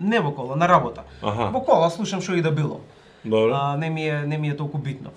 [0.00, 1.02] Не во кола, на работа.
[1.22, 1.50] Аха.
[1.50, 2.80] Во кола слушам што и да било.
[3.24, 3.52] Добро.
[3.54, 5.10] А, не ми е не ми е толку битно.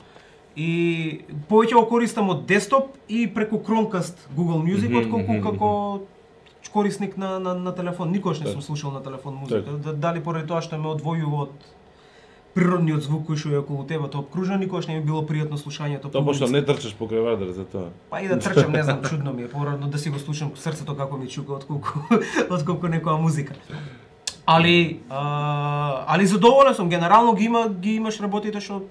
[0.55, 6.01] И повеќе го користам од десктоп и преку Chromecast Google Music Мгм, отколку мгм, како
[6.71, 8.11] корисник на, на, на телефон.
[8.11, 9.71] Никош не сум слушал на телефон музика.
[9.71, 11.73] Да, дали поради тоа што ме одвојува од
[12.55, 16.07] природниот звук кој што е околу тебе, тоа обкружа, никош не ми било пријатно слушањето.
[16.07, 17.91] Тоа по пошто не трчаш покрај вадар за тоа.
[18.09, 20.95] Па и да трчам, не знам, чудно ми е, порадно да си го слушам срцето
[20.95, 21.99] како ми чука отколку
[22.55, 23.59] отколку некоја музика.
[24.47, 28.81] Али а, али задоволен сум, генерално ги има ги имаш работите што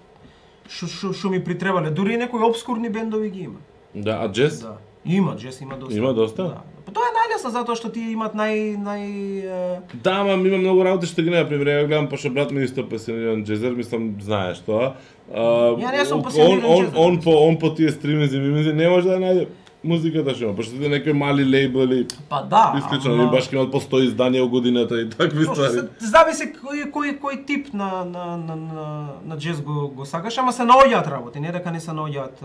[0.69, 3.61] што што што ми притребале, дури и некои обскурни бендови ги има.
[3.95, 4.61] Да, а джез?
[4.61, 4.77] Да.
[5.07, 5.95] Има, джес има доста.
[5.97, 6.43] Има доста?
[6.45, 6.61] Да.
[6.87, 9.05] Па тоа е најлесно затоа што тие имат нај нај
[9.45, 12.65] е, Да, ама има многу работи што ги не, пример, ја гледам пошто брат ми
[12.65, 14.97] исто пасиониран джезер, мислам знаеш тоа.
[15.33, 15.41] А,
[15.79, 16.99] Ја не сум он- пасиониран он, джезер.
[16.99, 19.47] он, по он по тие стриминзи миминзи не може да најде
[19.85, 22.75] музиката што има, пошто тие некои мали лейбли, па да.
[22.79, 25.73] исклучно, ама- баш имаат по 100 изданија у годината и такви ствари.
[25.73, 28.87] се- Зависи кој кој кој тип на на на на,
[29.25, 32.43] на джез го го сакаш, ама се наоѓаат работи, не дека не се наоѓаат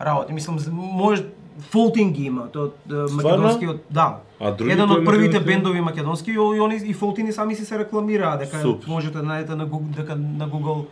[0.00, 0.32] работи.
[0.32, 1.24] Мислам може
[1.60, 4.16] Фолтинг ги има, тоа е, македонскиот, да.
[4.40, 5.46] А Еден од првите македонски?
[5.46, 8.88] бендови македонски и и они и Фолтини сами си се рекламираа дека Супер.
[8.88, 10.84] можете да најдете на Google, дека на Google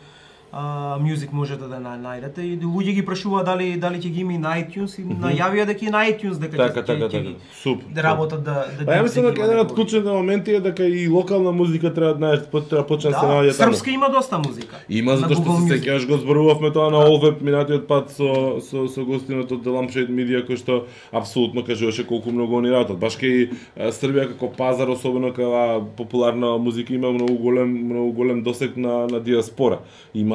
[0.53, 0.63] а,
[0.99, 4.39] Music можете да на- најдете и луѓе ги прашуваат дали дали ќе ги има и
[4.39, 7.31] на iTunes и најавија дека и на iTunes дека Така, ќе- така, така.
[7.55, 7.85] Супер.
[7.91, 10.61] да работат да да Па ја да мислам дека има еден од клучните моменти е
[10.61, 13.73] дека и локална музика треба да знаеш, по- треба почне да се Да, наоѓа таму.
[13.73, 14.77] српски има доста музика.
[14.91, 18.29] Има затоа што се сеќаваш го зборувавме тоа на Олвеб минатиот пат со
[18.61, 22.99] со со гостинот од The Lampshade Media кој што апсолутно кажуваше колку многу они работат.
[22.99, 23.51] Баш кај
[23.93, 25.49] Србија како пазар, особено кај
[25.97, 29.79] популарна музика има многу голем многу голем досег на на диаспора.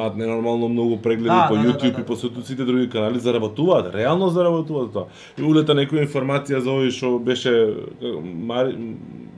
[0.08, 2.04] Имаат ненормално многу прегледи Да, по да, да, YouTube да, и да.
[2.04, 5.06] по сето сите други канали заработуваат, реално заработуваат тоа.
[5.38, 7.52] И улета некоја информација за овој што беше
[8.24, 8.74] Мари,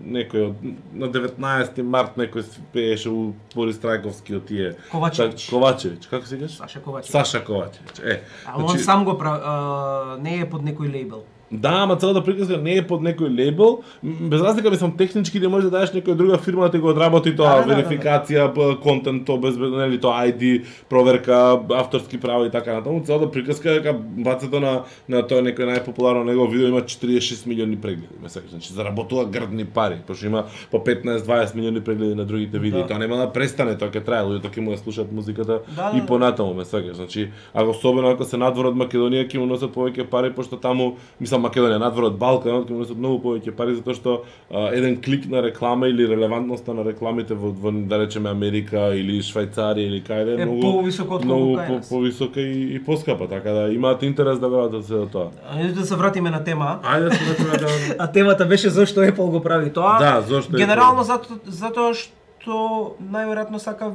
[0.04, 0.62] некој од
[0.94, 5.44] на 19 март некој пееше у Борис Трајковски од тие Ковачевич.
[5.46, 6.56] Так, Ковачевич, како се викаш?
[6.56, 7.12] Саша Ковачевич.
[7.12, 7.98] Саша Ковачевич.
[8.04, 11.24] Е, А он сам го а, не е под некој лейбл.
[11.52, 13.82] Да, ама целата приказка не е под некој лейбл.
[14.02, 17.36] Без разлика мислам технички да може да дадеш некоја друга фирма да ти го одработи
[17.36, 17.82] тоа, Да, да, да, да.
[17.82, 21.34] верификација, б- контент, тоа без нели тоа ID, проверка,
[21.70, 23.02] авторски права и така натаму.
[23.04, 27.76] Целата приказка е дека бацето на на тоа некој најпопуларно негово видео има 46 милиони
[27.76, 28.28] прегледи, ме.
[28.28, 32.80] Значи заработува грдни пари, пошто има по 15-20 милиони прегледи на другите видеи.
[32.80, 32.86] Да.
[32.86, 36.00] Тоа нема да престане, тоа ќе трае, луѓето ќе му ја слушаат музиката Да, и
[36.00, 36.64] да, понатаму, ме.
[36.64, 40.96] Значи, ако особено ако се надвор од Македонија ќе му носат повеќе пари пошто таму,
[41.20, 44.14] мислам Македонија, надвор од Балканот ќе му носат многу повеќе пари затоа што
[44.50, 49.20] а, еден клик на реклама или релевантноста на рекламите во, во да речеме Америка или
[49.24, 53.66] Швајцарија или каде Е многу повисоко од многу по, повисока и, и поскапа, така да
[53.72, 55.30] имаат интерес да гледат се тоа.
[55.54, 56.78] Ајде да се вратиме на тема.
[56.82, 59.98] Ајде да се вратиме да А темата беше зошто Apple го прави тоа.
[59.98, 61.16] Да, зошто Генерално тоа?
[61.16, 63.94] зато, затоа што најверојатно сака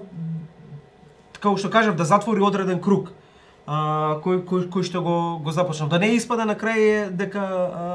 [1.40, 3.12] како што кажав да затвори одреден круг
[3.66, 5.90] а, кој, кој, кој што го, го започнав.
[5.90, 7.86] Да не испада на крај е дека а,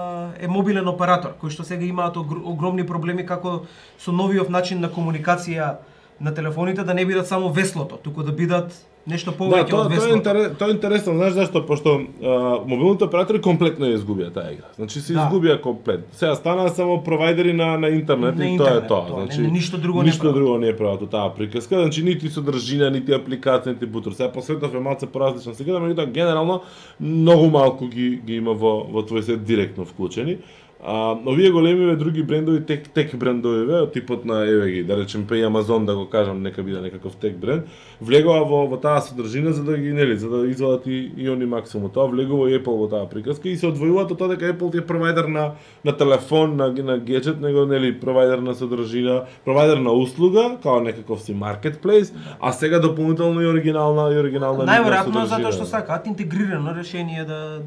[0.40, 3.64] е мобилен оператор, кој што сега имаат огромни проблеми како
[3.98, 5.76] со новиот начин на комуникација
[6.20, 8.74] на телефоните да не бидат само веслото, туку да бидат
[9.06, 10.14] нешто Да, повеќе тоа, од тоа е веслото.
[10.14, 11.62] интерес, тоа е интересно, знаеш зашто?
[11.62, 11.90] Пошто
[12.22, 12.28] а,
[12.64, 14.68] мобилните оператори комплетно ја изгубија таа игра.
[14.76, 15.20] Значи се Да.
[15.20, 16.00] изгубија комплет.
[16.12, 19.06] Сега станаа само провайдери на на интернет На и тоа е тоа.
[19.06, 20.34] тоа, Значи не- ништо друго не ништо прават.
[20.36, 24.12] друго не е прават таа приказка, значи нити содржина, нити апликација, нити бутур.
[24.12, 26.60] Сега посветов е малце поразличен сега, да меѓутоа генерално
[27.00, 30.38] многу малку ги ги има во во твој сет директно вклучени.
[30.83, 35.37] А, овие големиве други брендови, тек, тек брендовиве, типот на, еве ги, да речем, па
[35.37, 37.66] и Амазон, да го кажам, нека биде некаков тек бренд,
[38.01, 41.45] влегува во, во таа содржина за да ги, нели, за да извадат и, и они
[41.45, 41.90] максимум.
[41.90, 44.81] Тоа влегува и Apple во таа приказка и се одвојуваат од тоа дека Apple ти
[44.81, 45.53] е провайдер на,
[45.85, 51.21] на телефон, на, на гаджет, него, нели, провайдер на содржина, провайдер на услуга, као некаков
[51.21, 57.29] си маркетплейс, а сега дополнително и оригинална, и оригинална Најверојатно затоа што сакаат интегрирано решение
[57.29, 57.61] да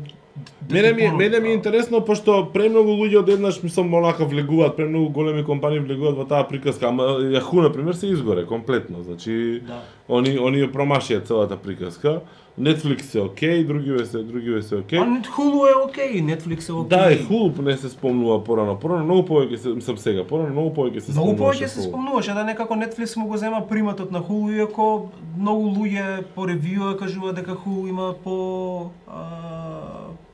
[0.71, 1.53] Мене ми, мене ми е да.
[1.53, 6.87] интересно пошто премногу луѓе одеднаш мислам онака влегуваат, премногу големи компании влегуваат во таа приказка,
[6.87, 9.83] ама Yahoo на пример се изгоре комплетно, значи Да.
[10.09, 12.21] они они ја промашија целата приказка.
[12.59, 14.99] Netflix е окей, другиве се другиве се окей.
[14.99, 16.97] А нет Hulu е окей, Netflix е окей.
[16.97, 18.79] Да, и Hulu не се спомнува порано.
[18.79, 22.33] Порано многу повеќе се мислам сега, порано многу повеќе се Многу спомнуваше повеќе се спомнуваше
[22.33, 27.35] да некако Netflix му го зема приматот на Hulu, иако многу луѓе по ревјуа кажуваат
[27.35, 29.82] дека Hulu има по а,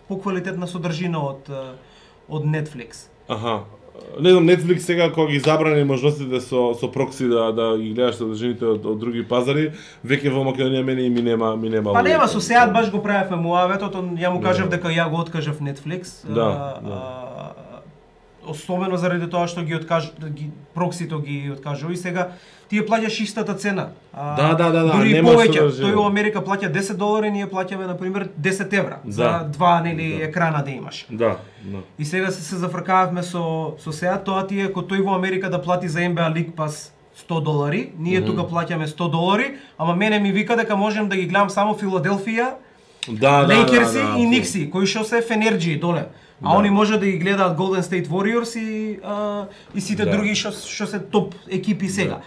[0.09, 1.49] поквалитетна содржина од
[2.29, 3.07] од Netflix.
[3.27, 3.61] Аха.
[4.19, 8.15] Не знам, Netflix сега кога ги забрани можностите со со прокси да да ги гледаш
[8.15, 9.71] содржините од, од други пазари,
[10.05, 11.93] веќе во Македонија мене и ми нема ми нема.
[11.93, 14.47] Па нема, со Сеат баш го правевме муаветот, ја му Да.
[14.47, 16.23] кажав дека ја го откажав Netflix.
[16.23, 17.28] Да, а, да.
[18.49, 22.29] Особено заради тоа што ги откаж да ги проксито ги откажува и сега
[22.69, 23.87] ти ја плаќаш истата цена.
[24.13, 25.57] А, Да, да, да, да, Дури нема повеќе.
[25.59, 25.87] содржина.
[25.87, 29.43] Тој во Америка плаќа 10 долари, ние плаќаме на пример 10 евра за Да.
[29.47, 30.23] два нели Да.
[30.23, 31.05] екрана да имаш.
[31.09, 31.77] Да, да.
[31.99, 33.43] И сега се, се зафркававме со
[33.79, 36.91] со Сеат, тоа ти е ако тој во Америка да плати за NBA League Pass
[37.19, 39.45] 100 долари, ние тука плаќаме 100 долари,
[39.77, 42.47] ама мене ми вика дека можем да ги гледам само Филаделфија,
[43.09, 46.05] Да, да, Лейкерси да, да, и Никси, кои што се Фенерджи доле.
[46.43, 46.59] А Да.
[46.59, 50.11] они може да ги гледаат Golden State Warriors и а, и сите Да.
[50.11, 52.21] други што што се топ екипи сега.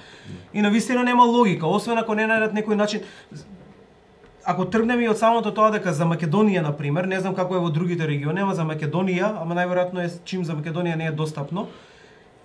[0.54, 3.00] И на вистина нема логика, освен ако не најдат некој начин
[4.44, 7.60] Ако тргнеме и од самото тоа дека за Македонија на пример, не знам како е
[7.62, 11.68] во другите региони, ама за Македонија, ама најверојатно е чим за Македонија не е достапно.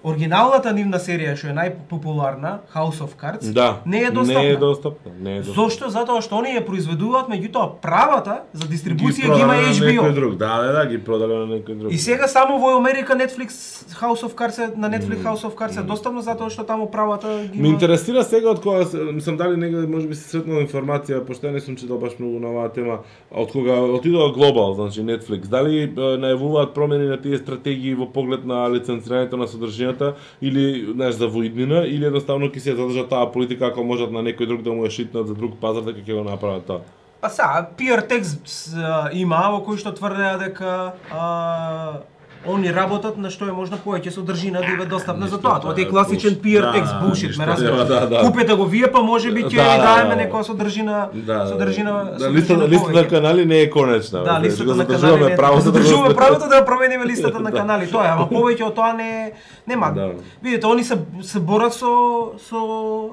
[0.03, 3.81] Оригиналната нивна серија што е најпопуларна, House of Cards, Да.
[3.85, 4.43] не е достапна.
[4.43, 5.11] Не е достапна.
[5.19, 5.63] Не е достапна.
[5.63, 5.89] Зошто?
[5.89, 10.13] Затоа што они ја произведуваат, меѓутоа правата за дистрибуција ги, продале има на HBO.
[10.13, 10.35] друг.
[10.35, 11.91] Да, да, да, ги продале на некој друг.
[11.91, 13.49] И сега само во Америка Netflix
[13.95, 17.27] House of Cards е, на Netflix House of Cards е достапно затоа што таму правата
[17.43, 17.73] ги Ме има.
[17.73, 21.97] интересира сега од кога мислам дали негде можеби се сретнала информација, пошто не сум читал
[21.97, 22.99] баш многу на оваа тема,
[23.31, 28.69] од кога отидоа глобал, значи Netflix, дали најавуваат промени на тие стратегии во поглед на
[28.69, 29.47] лицензирањето на
[29.87, 34.23] содржината или знаеш за воиднина или едноставно ќе се задржа таа политика ако можат на
[34.23, 36.81] некој друг да му ја шитнат за друг пазар дека ќе го направат тоа.
[37.21, 38.75] Па са, PR текст
[39.13, 42.01] има во кој што тврдеа дека а,
[42.45, 45.59] они работат на што е можно повеќе содржина да биде достапна за тоа.
[45.59, 46.57] Тоа е да, класичен bullshit.
[46.57, 47.87] PR Да, текст, bullshit, ништо, ме разбираш.
[47.87, 48.21] да, да.
[48.21, 50.21] Купете го вие, па може би ќе Да, ви да, даеме да.
[50.21, 54.23] некоја содржина, Да, содржина, да, листата, листата на канали не е конечна.
[54.23, 57.57] Да, листата на канали не правото да задржуваме правото да ја промениме листата на Да.
[57.57, 57.87] канали.
[57.87, 59.31] Тоа е, ама повеќе од тоа не
[59.67, 59.91] нема.
[59.91, 60.11] Да.
[60.43, 61.91] Видите, они се се борат со
[62.39, 63.09] со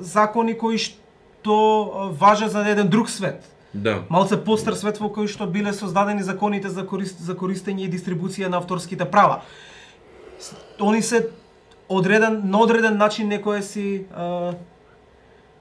[0.00, 1.54] закони кои што
[2.18, 3.44] важат за еден друг свет.
[3.74, 4.02] Да.
[4.08, 8.48] Малце постар свет во кој што биле создадени законите за корист, за користење и дистрибуција
[8.48, 9.42] на авторските права.
[10.80, 11.28] Они се
[11.88, 14.54] одреден на одреден начин некоја си а,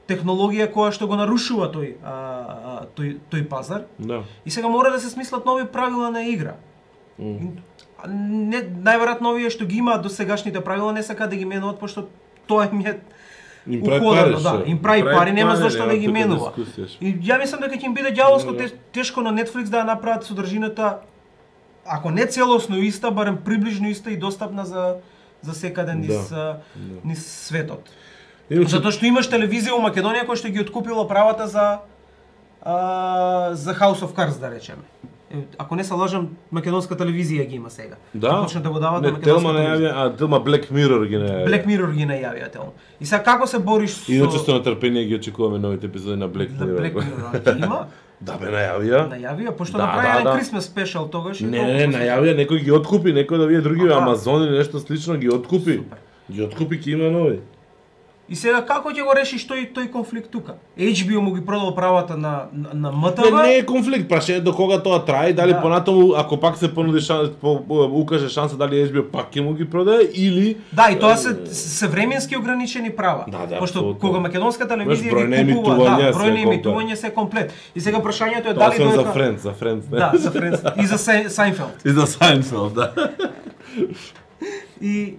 [0.08, 4.24] технологија која што го нарушува тој а, а, тој тој пазар Да.
[4.46, 6.56] и сега мора да се смислат нови правила на игра.
[7.18, 11.80] А Не, најверојатно овие што ги имаат до сегашните правила не сакаат да ги менуваат
[11.80, 12.08] пошто
[12.48, 13.00] тоа им е
[13.68, 16.52] Им прави пари, да, им прави пари, нема зашто да ги тука менува.
[17.02, 18.58] И ја мислам дека ќе им биде ѓаволско Да.
[18.60, 21.00] те- тешко на Netflix да ја направат содржината
[21.86, 24.96] ако не целосно иста, барем приближно иста и достапна за
[25.42, 26.58] за секаде низ Да, а,
[27.04, 27.90] низ светот.
[28.50, 31.80] Иначе, Затоа што имаш телевизија у Македонија која што ги откупила правата за
[32.62, 34.84] а, за House of Cards да речеме.
[35.58, 37.96] Ако не се лажам, македонска телевизија ги има сега.
[38.16, 39.92] да, Почна да го дават не, на македонска Телма не телевизија.
[39.96, 41.48] а Телма Black Mirror ги не јавија.
[41.48, 42.74] Black Mirror ги најавија тело.
[43.02, 46.52] И сега како се бориш со Иначе со нетрпение ги очекуваме новите епизоди на Black
[46.52, 46.80] Mirror.
[46.80, 47.56] Black Mirror?
[47.56, 47.88] Ги има?
[48.24, 49.00] Да бе најавија.
[49.12, 50.38] Најавија, пошто Да, направија да, да, да.
[50.40, 53.98] Christmas special тогаш Не, не, не, најавија, некој ги откупи, некој да вие други Аха.
[53.98, 55.76] Амазон или нешто слично ги откупи.
[55.82, 55.98] Супер.
[56.32, 57.40] Ги откупи ќе има нови.
[58.30, 60.54] И сега како ќе го решиш тој тој конфликт тука?
[60.78, 63.44] HBO му ги продал правата на на, на Не, МТВ.
[63.44, 65.62] не е конфликт, прашање до кога тоа трае дали Да.
[65.62, 67.60] понатаму ако пак се понуди шанс, по,
[67.94, 71.88] укаже шанса дали HBO пак ќе му ги продаде или Да, и тоа се се
[71.88, 73.26] временски ограничени права.
[73.28, 74.00] Да, да, Пошто апсолутно.
[74.00, 76.48] кога македонска телевизија ги купува, да, се бројни комплет.
[76.48, 77.54] емитувања се комплет.
[77.76, 80.00] И сега прашањето е тоа дали се за Friends, за Friends, не.
[80.00, 80.98] Да, за Friends и за
[81.30, 81.76] Seinfeld.
[81.86, 82.94] И за Seinfeld, да.
[84.82, 85.16] И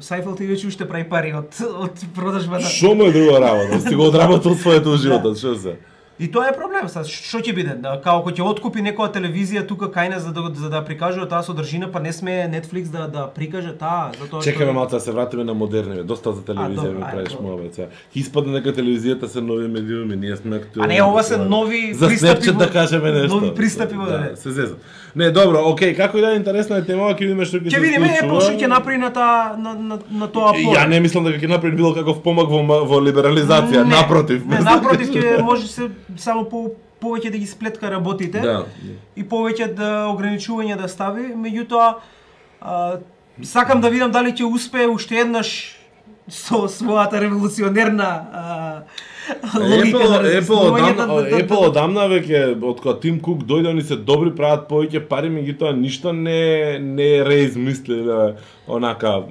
[0.00, 2.68] Seinfeld и веќе уште прави пари од од продажбата.
[2.68, 3.80] Шо му е друга работа?
[3.80, 5.76] Си го одработил своето животот, шо се?
[6.20, 7.74] И тоа е проблем, са што ќе биде?
[7.80, 11.24] Да, као кој ќе откупи некоја телевизија тука кај нас за да за да прикажува
[11.28, 15.12] таа содржина, па не сме Netflix да да прикаже таа, затоа Чекаме малку да се
[15.16, 17.32] вратиме на модерни, доста за телевизија ми правиш.
[17.32, 20.84] Ќе испадне дека телевизијата се нови медиуми, ние сме актуелни.
[20.84, 23.34] А не, ова се нови за пристапи Snapchat во- да кажеме нешто.
[23.36, 24.76] нови пристапи во да, се зезам.
[25.16, 27.76] Не, добро, окей, како и да е интересна е темава, ќе видиме што ќе се
[27.76, 28.12] Ќе видиме.
[28.20, 30.76] Apple што ќе направи на таа на, на, на тоа поле.
[30.76, 34.44] Ја не мислам дека ќе направи било каков помак во, во либерализација, напротив.
[34.46, 36.70] Не, напротив ќе може се само по
[37.00, 38.64] повеќе да ги сплетка работите Да.
[39.16, 41.94] и повеќе да ограничување да стави, меѓутоа
[42.60, 42.98] а,
[43.42, 45.76] сакам да видам дали ќе успее уште еднаш
[46.30, 48.82] со својата револуционерна а,
[49.58, 53.82] логика Apple, на Apple, размислување одамна, Apple одамна веќе од кога Тим Кук дојде, они
[53.82, 58.36] се добри, прават повеќе пари, меѓутоа ништо не не реизмислиле
[58.76, 59.22] онака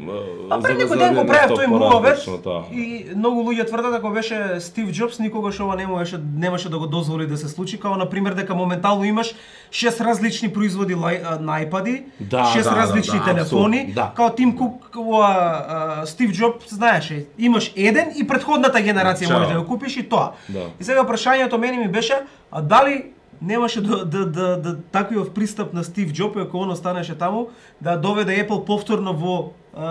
[0.49, 2.63] А пред за да некој ден го правев тој поразлично, тоа.
[2.71, 6.87] и многу луѓе тврдат ако беше Стив Џобс никогаш ова не можеше немаше да го
[6.87, 9.35] дозволи да се случи, као на пример дека моментално имаш
[9.71, 14.11] шест различни производи на iPad-и, Да, шест да, да, различни да, телефони, апсолутно, да.
[14.15, 19.65] као Тим Кук, ова, Стив Џобс, знаеше, имаш еден и предходната генерација можеш да ја
[19.67, 20.31] купиш и тоа.
[20.49, 20.67] Да.
[20.79, 22.13] И сега прашањето мене ми беше,
[22.51, 23.03] а дали
[23.41, 27.49] немаше да, да, да, да таквиот пристап на Стив Джоб, ако он останеше таму,
[27.81, 29.89] да доведе Apple повторно во а,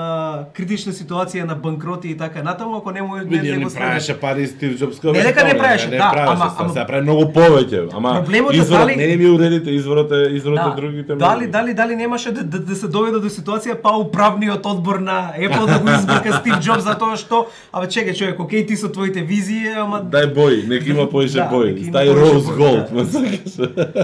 [0.53, 4.15] критична ситуација на банкроти и така натаму, ако не му не, не не го правеше
[4.15, 5.05] пари Стив Џобс.
[5.05, 7.89] Не дека не правеше, да, правеше, ама- ама- се прави многу повеќе.
[7.93, 11.15] Ама Проблемот е изворот дали- не ми уредите, изворот е изворот е другите.
[11.15, 15.33] дали, дали, дали немаше да, да, да се доведе до ситуација па управниот одбор на
[15.39, 18.89] Apple да го избрка Стив Џобс за тоа што, абе чекај човек, окей ти со
[18.89, 21.11] твоите визии, ама Дај бој, нека има Да,
[21.47, 21.67] бој.
[21.67, 22.95] нека има Стај Роуз бој, Голд, да.
[22.95, 23.53] ме сакаш.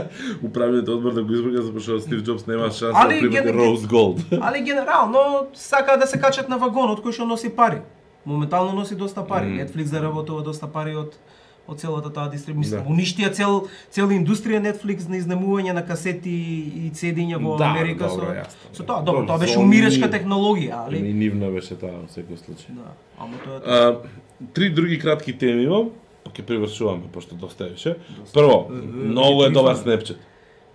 [0.42, 3.86] Управниот одбор да го избрга за што Стив Џобс нема шанса да прибаде ген- Роуз
[3.86, 4.18] Голд.
[4.32, 7.80] Али генерално сака да се качат на вагонот кој што носи пари.
[8.24, 9.48] Моментално носи доста пари.
[9.48, 9.64] Мм.
[9.64, 11.16] Netflix заработува доста пари од
[11.64, 12.82] од целата таа дистрибуција.
[12.82, 12.90] Да.
[12.92, 16.34] Уништија цел цела индустрија Netflix на изнемување на касети
[16.84, 18.72] и CD-ња во Да, Америка добро, со јасно.
[18.76, 19.00] со тоа.
[19.02, 22.76] Добро, тоа беше умирачка технологија, али нивна беше таа во секој случај.
[22.76, 23.60] да, ама тоа.
[23.64, 23.96] А,
[24.52, 25.90] три други кратки теми имам,
[26.34, 27.96] ќе привршуваме пошто доста е више.
[28.34, 30.20] Прво, многу е добар Snapchat.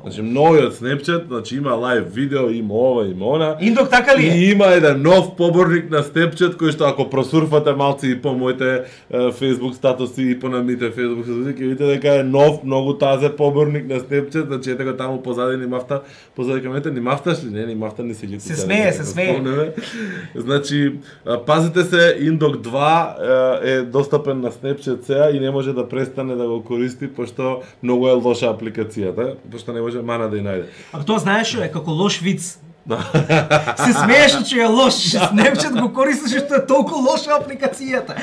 [0.02, 3.56] Значи новиот Snapchat, значи има лайв видео, има ова, има она.
[3.62, 4.36] Индок така ли е?
[4.36, 8.88] И има еден нов поборник на Snapchat кој што ако просурфате малци и по моите
[9.12, 13.90] Facebook статуси и по намите Facebook статуси ќе видите дека е нов многу тазе поборник
[13.92, 16.02] на Snapchat, значи ете го таму позади ни мафта,
[16.36, 17.52] позади кај мене ни мафташ ли?
[17.52, 18.40] Не, ни мафта ни си лјути.
[18.40, 19.74] Се смее, се смее.
[20.36, 20.96] Значи,
[21.46, 26.36] пазите се, Индок 2 е, е достапен на Snapchat сега и не може да престане
[26.36, 30.66] да го користи пошто многу е лоша апликацијата, пошто не може мана да ја најде.
[30.94, 32.58] А тоа знаеш што е како лош виц.
[33.86, 38.16] се смееш че е лош, Snapchat го користиш што е толку лоша апликацијата.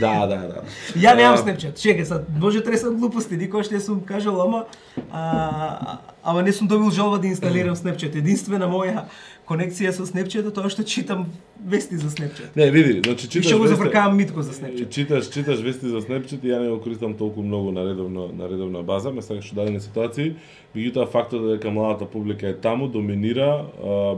[0.00, 0.62] Да, да, да.
[0.96, 1.76] Ја немам Snapchat.
[1.76, 4.64] Чекај, сад може тресам глупости, никош не сум кажал, ама
[5.12, 8.16] а, ама не сум добил жалба да инсталирам Snapchat.
[8.18, 9.06] Единствена моја
[9.46, 11.28] конекција со Snapchat е тоа што читам
[11.62, 12.56] вести за Snapchat.
[12.56, 14.90] Не, види, значи И читаш што го зафркавам Митко за Snapchat.
[14.90, 18.48] Читаш, читаш вести за Snapchat и ја не го користам толку многу на редовно на
[18.50, 20.34] редовна база, ме сакаш дадени ситуации,
[20.74, 23.66] меѓутоа фактот дека младата публика е таму, доминира,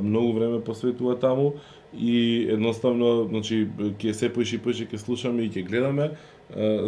[0.03, 1.55] многу време посветува таму
[1.93, 3.69] и едноставно, значи
[4.01, 6.17] ќе се поише и поише ќе слушаме и ќе гледаме,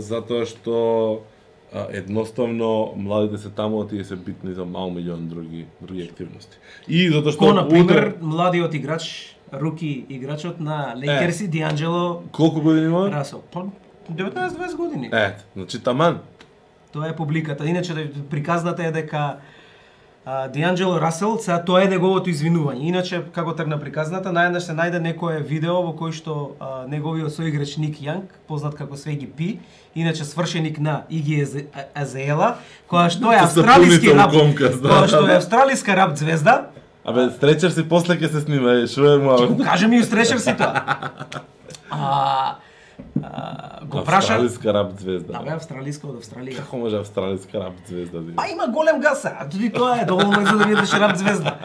[0.00, 1.22] затоа што
[1.90, 6.58] едноставно младите се таму, а тие се битни за мал милион други други активности.
[6.88, 9.04] И затоа што Ко, на пример, утре- младиот играч,
[9.52, 13.10] руки играчот на Лейкерси, Дианджело колку години има?
[13.10, 13.42] Расел.
[13.52, 13.66] Па
[14.10, 15.10] 19-20 години.
[15.12, 16.18] Е, значи таман.
[16.92, 17.66] Тоа е публиката.
[17.66, 19.36] Иначе да- приказната е дека
[20.24, 22.88] а, Дианджело Расел, сега тоа е неговото извинување.
[22.92, 27.76] Иначе, како тргна приказната, наједнаш се најде некое видео во кој што а, неговиот соиграч
[27.80, 29.58] Ник Јанг, познат како Свеги Пи,
[29.94, 31.44] иначе свршеник на Иги
[31.94, 32.56] Азеела,
[32.90, 34.72] која што е австралиски рап, да.
[34.76, 36.70] која што е австралиска рап звезда,
[37.04, 39.56] Абе, стречер си после ќе се снима, е, шо е мало.
[39.56, 40.84] Каже ми устречер си тоа.
[41.90, 42.54] А,
[43.22, 44.16] а, го праша...
[44.34, 45.32] Австралиска рап звезда.
[45.32, 46.56] Да, бе, австралиска од Австралија.
[46.56, 48.34] Како може австралиска рап звезда да?
[48.34, 51.56] Па има голем газ, а туди тоа е доволно за да видиш рап звезда.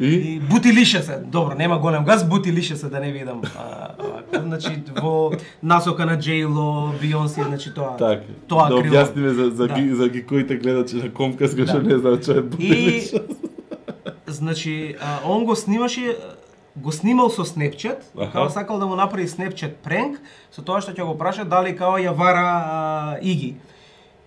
[0.00, 3.42] И И бутилише се, добро, нема голем газ, бутилише се да не видам.
[3.48, 3.88] А,
[4.32, 5.30] а, значи во
[5.62, 7.96] насока на Джейло, Бионси, значи тоа.
[7.96, 8.94] така, тоа да крило.
[8.94, 9.74] објасниме за за Да.
[9.74, 11.82] ги за ги коите гледачи на Комкас што Да.
[11.84, 13.12] не знаат што е И бутилиш.
[14.26, 16.16] значи, а, он го снимаше
[16.76, 18.32] го снимал со Snapchat, Аха.
[18.32, 20.20] као сакал да му направи Snapchat пренк,
[20.50, 23.56] со тоа што ќе го праша дали као ја вара а, Иги.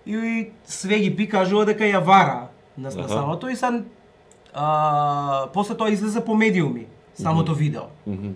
[0.06, 3.82] И све ги пи кажува дека ја вара на, на самото и са
[4.54, 7.82] а, после тоа излезе по медиуми самото видео.
[8.06, 8.34] Мгм.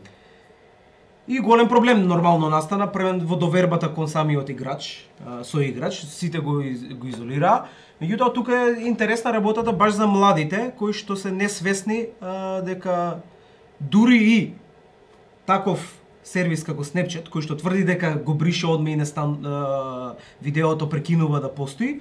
[1.28, 6.38] И голем проблем нормално настана првен во довербата кон самиот играч, а, со играч, сите
[6.38, 7.64] го из- го изолираа.
[8.02, 13.16] Меѓутоа тука е интересна работата баш за младите кои што се несвесни а, дека
[13.80, 14.52] дури и
[15.46, 20.14] таков сервис како Snapchat кој што тврди дека го брише одме и не стан а,
[20.42, 22.00] видеото прекинува да постои,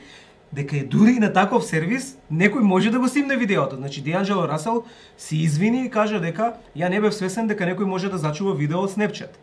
[0.53, 3.75] дека е дури и на таков сервис некој може да го снимне видеото.
[3.75, 4.83] Значи Дианджело Расел
[5.17, 8.83] си извини и кажа дека ја не бев свесен дека некој може да зачува видео
[8.83, 9.39] од Snapchat.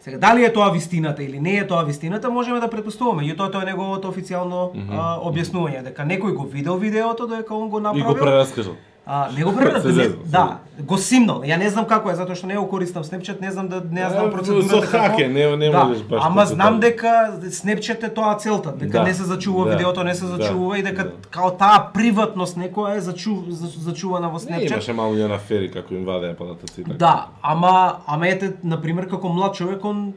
[0.00, 3.22] Сега, дали е тоа вистината или не е тоа вистината, можеме да претпоставуваме.
[3.26, 7.78] Меѓутоа тоа е неговото официјално а, објаснување дека некој го видел видеото, дека он го
[7.78, 8.06] И направил.
[8.06, 8.76] го прераскажал.
[9.10, 11.40] А, не го не, зезам, да, го симнал.
[11.40, 14.00] Ја не знам како е, затоа што не го користам Snapchat, не знам да не
[14.00, 14.68] ја знам процедурата.
[14.68, 18.92] со хаке, не- не да, можеш баш Ама знам дека Snapchat е тоа целта, дека
[18.92, 21.12] Да, не се зачува да, видеото, не се да, зачува и дека да.
[21.30, 24.72] као таа приватност некоја е зачу, за- зачувана во Не, Snapchat.
[24.72, 26.96] имаше малку на афери како им вадеа падатоци така.
[26.96, 30.12] Да, ама ама ете на пример како млад човек он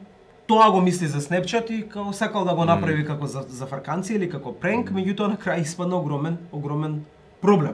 [0.46, 4.14] тоа го мисли за Snapchat и како сакал да го направи како за за фарканци
[4.14, 7.04] или како пренк, меѓутоа на крај испадна огромен огромен
[7.40, 7.72] проблем.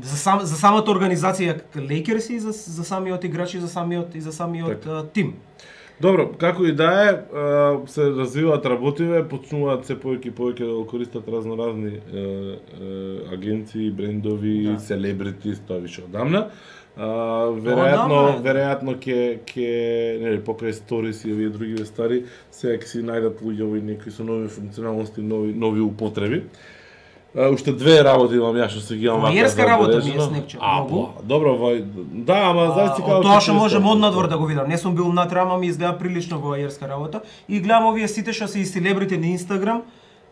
[0.00, 4.20] За сам за самата организација Lakers и за за самиот играч и за самиот и
[4.20, 4.90] за самиот Така.
[4.90, 5.34] а, тим.
[6.00, 7.12] Добро, како и да е,
[7.86, 13.90] се развиваат работиве, почнуваат се повеќе и повеќе да го користат разноразни е, е, агенции,
[13.90, 14.80] брендови, Да.
[14.80, 16.48] селебрити, тоа више одамна.
[16.96, 17.06] А,
[17.52, 18.42] веројатно, одамна е.
[18.48, 23.62] веројатно ќе ќе нели покрај сторис и овие други стари, сега ќе си најдат луѓе
[23.68, 26.42] овој некои со нови функционалности, нови нови употреби.
[27.34, 30.18] Уште две работи имам ја што се ги имам Војерска работа ми е.
[30.18, 31.08] Snapchat, А, многу.
[31.22, 31.80] добро, вој,
[32.24, 33.92] да, ама зависи А, како од тоа што се можам стави.
[33.92, 34.68] однадвор да го видам.
[34.68, 37.20] Не сум бил внатре, ама ми изгледа прилично воајерска работа.
[37.48, 39.82] И гледам овие сите што се и селебрити на Инстаграм,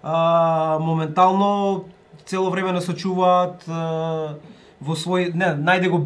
[0.02, 1.84] а, моментално
[2.26, 4.34] цело време насочуваат а,
[4.80, 5.98] во свој не, најде го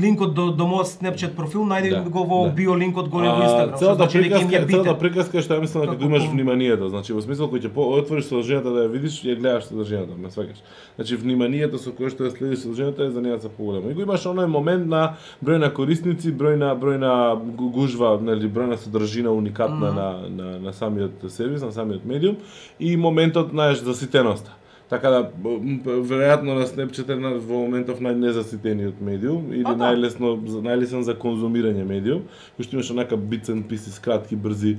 [0.00, 2.52] линкот до до мојот Snapchat профил, најде Да, го во да.
[2.54, 6.04] био линкот горе во што Целата значи приказка, целата приказка што ја мислам дека Како
[6.04, 9.64] го имаш вниманието, значи во смисол кој ќе отвориш содржината да ја видиш, ја гледаш
[9.64, 10.62] содржината, ме сваќаш.
[10.96, 13.90] Значи вниманието со кое што ја следиш содржината е за неа се поголемо.
[13.90, 18.18] И го имаш оној момент на број на корисници, број на број на гу- гужва,
[18.22, 19.96] нели број на содржина уникатна Мгм.
[19.96, 22.36] на, на на самиот сервис, на самиот медиум
[22.78, 24.50] и моментот знаеш заситеноста.
[24.88, 29.72] Така да, веројатно на Snapchat е на- во моментов најнезаситениот медиум или да.
[29.80, 32.22] најлесно најлесен за конзумирање медиум,
[32.58, 34.76] кој што имаш онака bits and pieces, кратки, брзи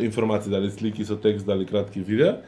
[0.00, 2.40] информации, дали слики со текст, дали кратки видеа,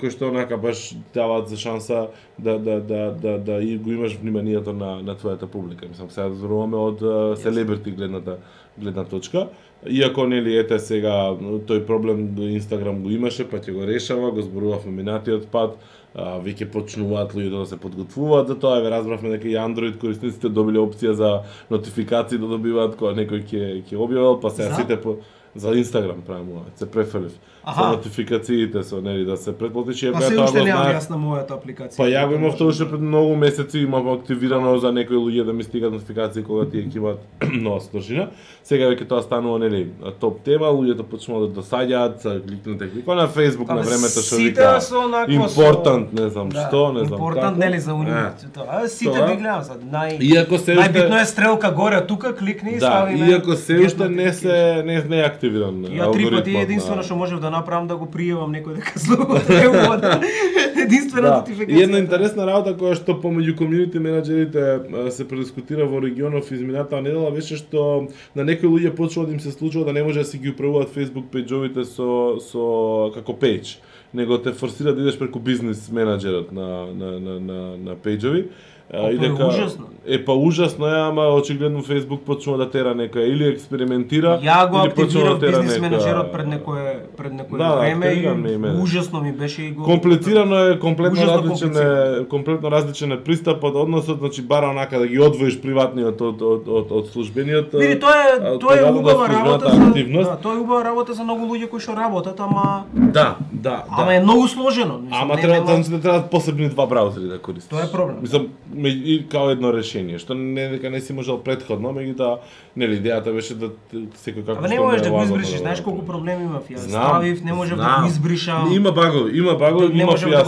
[0.00, 2.08] кои што онака баш даваат за шанса
[2.38, 5.86] да да да да да и го имаш вниманието на на твојата публика.
[5.88, 8.38] Мислам сега зборуваме од селебрити гледната
[8.78, 9.48] гледна точка.
[9.86, 14.42] Иако нели ете сега тој проблем до Инстаграм го имаше, па ќе го решава, го
[14.42, 15.76] зборувавме минатиот пат,
[16.14, 20.50] а, веќе почнуваат луѓето да се подготвуваат за тоа, еве разбравме дека и Android корисниците
[20.50, 21.30] добиле опција за
[21.70, 25.20] нотификации да добиваат кога некој ќе ќе објавил, па сега сите по
[25.58, 27.32] за Инстаграм правиме ова, се префрлив.
[27.68, 30.96] Со нотификациите со нели да се претплати че Па беа тоа го немам знаев.
[30.96, 31.96] јас на мојата апликација.
[31.96, 35.44] Па ја го имав тоа уште да- пред многу месеци имав активирано за некои луѓе
[35.44, 37.18] да ми стигат нотификации кога тие ќе имаат
[37.54, 38.28] нова содржина.
[38.64, 39.88] Сега веќе тоа станува нели
[40.20, 44.44] топ тема, луѓето почнуваат да досаѓаат, са кликнете клико на Facebook на времето што сите
[44.44, 44.80] вика
[45.28, 47.50] important, не знам Да, што, не знам како.
[47.52, 48.10] нели за уни.
[48.10, 49.80] Е, Тоа сите ги гледам sad.
[49.84, 54.08] Нај Иако се Најбитно е стрелка горе тука, кликни и Да, стави иако се уште
[54.08, 57.50] не се не не е активно активиран Ја три пати единствено на- што можев да
[57.50, 59.96] направам да го пријавам некој дека злоупотребува.
[59.96, 60.20] да.
[60.78, 61.78] Единствена Да, нотификација.
[61.78, 67.30] и една интересна работа која што помеѓу комјунити менаџерите се предискутира во регионов изминатаа недела
[67.30, 70.38] беше што на некои луѓе почува да им се случува да не може да си
[70.38, 73.76] ги управуваат Facebook пејџовите со со како пејдж,
[74.14, 78.46] него те форсира да идеш преку бизнис менаџерот на на на на, на пејџови.
[78.90, 79.84] А, Па, тоа е ужасно.
[80.06, 84.78] Е па ужасно е, ама очигледно Facebook почнува да тера некоја или експериментира Ја го
[84.78, 88.80] или почнува да тера бизнес менеджерот пред некое пред некое Да, време и и мене.
[88.82, 94.18] ужасно ми беше и го Комплицирано е, комплетно различен е, комплетно различен е пристапот, односот,
[94.18, 97.72] значи бара онака да ги одвоиш приватниот од од од, од службениот.
[97.74, 100.30] Види, тоа е тоа е убава работа за активност.
[100.30, 104.06] да, тоа е убава работа за многу луѓе кои што работат, ама Да, да, ама
[104.06, 104.14] да.
[104.14, 104.98] е многу сложено.
[104.98, 107.68] Мислам, Ама треба значи да треба посебни два браузери да користиш.
[107.68, 108.16] Тоа е проблем.
[108.22, 108.46] Мислам,
[108.86, 112.38] и као едно решение, што не дека не си можел предходно, меѓутоа
[112.76, 115.80] нели идејата беше да секој како Ама не што можеш да го лагодно избришиш, знаеш
[115.80, 116.78] колку проблеми имав ја.
[116.78, 118.72] Ставив, не можев да го избришам.
[118.72, 120.44] Има багови, има багови, не има можев да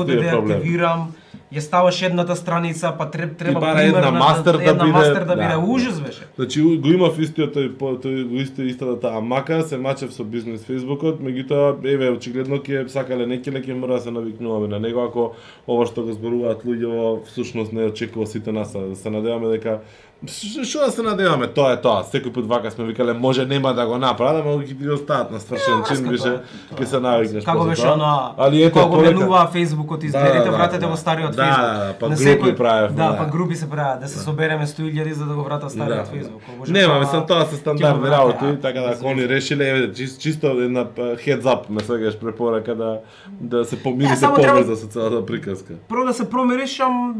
[1.50, 5.24] Ја ставаш едната страница, па треб, треба бара примерно една мастер да една биде- мастер
[5.24, 5.36] да да.
[5.36, 6.22] биде ужас беше.
[6.36, 10.62] Значи го имав истиот тој тој го исто истата таа мака, се мачев со бизнес
[10.62, 15.02] Фейсбукот, меѓутоа еве очигледно ќе сакале не ќе ќе мора да се навикнуваме на него
[15.02, 15.32] ако
[15.66, 19.80] ова што го зборуваат луѓе всушност не очекува сите нас, да се надеваме дека
[20.26, 22.02] Што да се надеваме, тоа е тоа.
[22.04, 25.30] Секој пат вака сме викале може нема да го направат, ама ќе ти го остават
[25.30, 26.42] на свршен чин, тоа,
[26.76, 27.94] ќе се навикнеш Како беше тоа.
[27.94, 29.48] она, Али ето кога менува
[30.04, 30.88] изберете, Да, да, вратете да.
[30.88, 31.64] го стариот Да, Фейсбук.
[31.64, 33.16] да, па групи правевме, Да, да.
[33.18, 36.30] па групи се прават, да се собереме 100 илјади за да го вратат стариот Да.
[36.58, 40.46] Може Нема, тоа- мислам тоа се стандардни работи, така да они решиле, еве, чис- чисто
[40.48, 42.98] една па, heads up, ме сегаш препорака да
[43.40, 45.72] да се Не, помирите само треба- побрзо со целата приказка.
[45.88, 47.14] Прво да се промириш, ам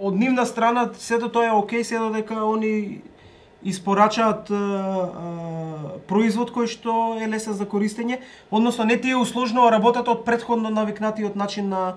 [0.00, 3.02] од нивна страна сето тоа е окей, се додека они
[3.64, 8.20] испорачаат а, а, производ кој што е лесен за користење,
[8.50, 11.94] односно не ти е усложнува работата од предходно навикнатиот начин на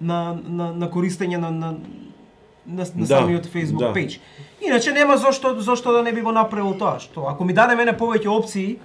[0.00, 1.74] на на, на користење на на
[2.66, 3.92] на, на Да, самиот Facebook да.
[3.92, 4.20] пејдж.
[4.60, 7.92] Иначе нема зошто зошто да не би го направил тоа, што ако ми даде мене
[7.92, 8.78] повеќе опции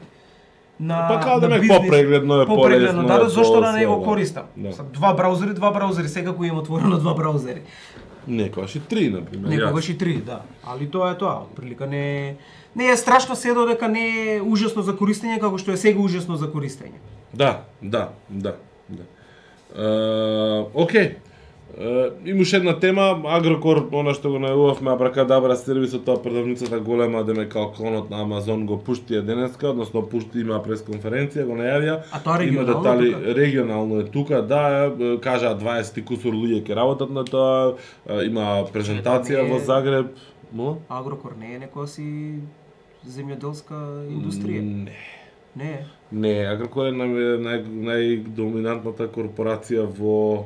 [0.79, 3.99] на Па као да на ме попрегледно е, попрегледно, да, да, зошто да не го
[3.99, 4.05] да.
[4.05, 4.43] користам?
[4.57, 4.69] Да.
[4.83, 7.61] Два браузери, два браузери, секако имам отворено два браузери.
[8.27, 9.49] Некогаш и три, например.
[9.49, 10.41] Некогаш и три, да.
[10.63, 12.35] Али тоа е тоа, прилика не
[12.75, 16.35] не е страшно се додека не е ужасно за користење како што е сега ужасно
[16.35, 16.99] за користење.
[17.33, 18.55] Да, да, да,
[18.89, 19.03] да.
[19.75, 21.15] Uh, окей.
[21.75, 27.49] Uh, имаш една тема, Агрокор, она што го најавувавме, Абракадабра сервисот, тоа продавницата голема, деме
[27.51, 31.97] као клонот на Амазон го пушти ја денеска, односно пушти има пресконференција, го најавија.
[32.15, 33.35] А тоа Има регионално детали, тука?
[33.41, 37.75] регионално е тука, да, е, кажаа 20 кусур луѓе ќе работат на тоа,
[38.23, 40.15] има презентација не во Загреб.
[40.55, 40.77] Мо?
[40.87, 42.39] Агрокор не е некоја си
[43.03, 44.63] земјоделска индустрија.
[44.63, 44.95] Не.
[45.55, 45.85] Не.
[46.11, 50.45] Не, Агрокор е нај, нај, најдоминантната корпорација во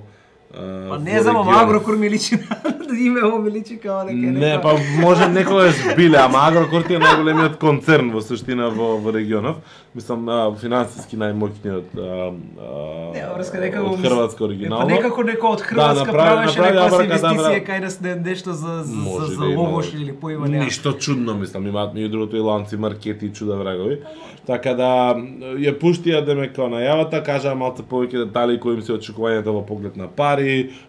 [0.53, 1.61] Па не знам, ама.
[1.61, 6.17] Агрокор ми личи на името ми личи као дека е Не, па може некогаш биле,
[6.17, 9.59] ама Агрокор ти е најголемиот концерн во суштина во, во регионов.
[9.95, 14.87] Мислам, а, финансиски најмоќниот Не, врска дека го од Хрватска оригинално.
[14.87, 19.25] Па некако некој од Хрватска направи- правеше некоја инвестиција кај нас не нешто за за,
[19.27, 20.01] за, да логош да.
[20.01, 20.65] или поима нема.
[20.65, 23.99] Ништо чудно, мислам, имаат меѓу другото и ланци, маркети и чуда врагови.
[24.47, 24.89] Така да
[25.61, 29.97] ја пуштија деме као најавата, кажаа малце повеќе детали кои им се очекувањата во поглед
[29.97, 30.38] на пари,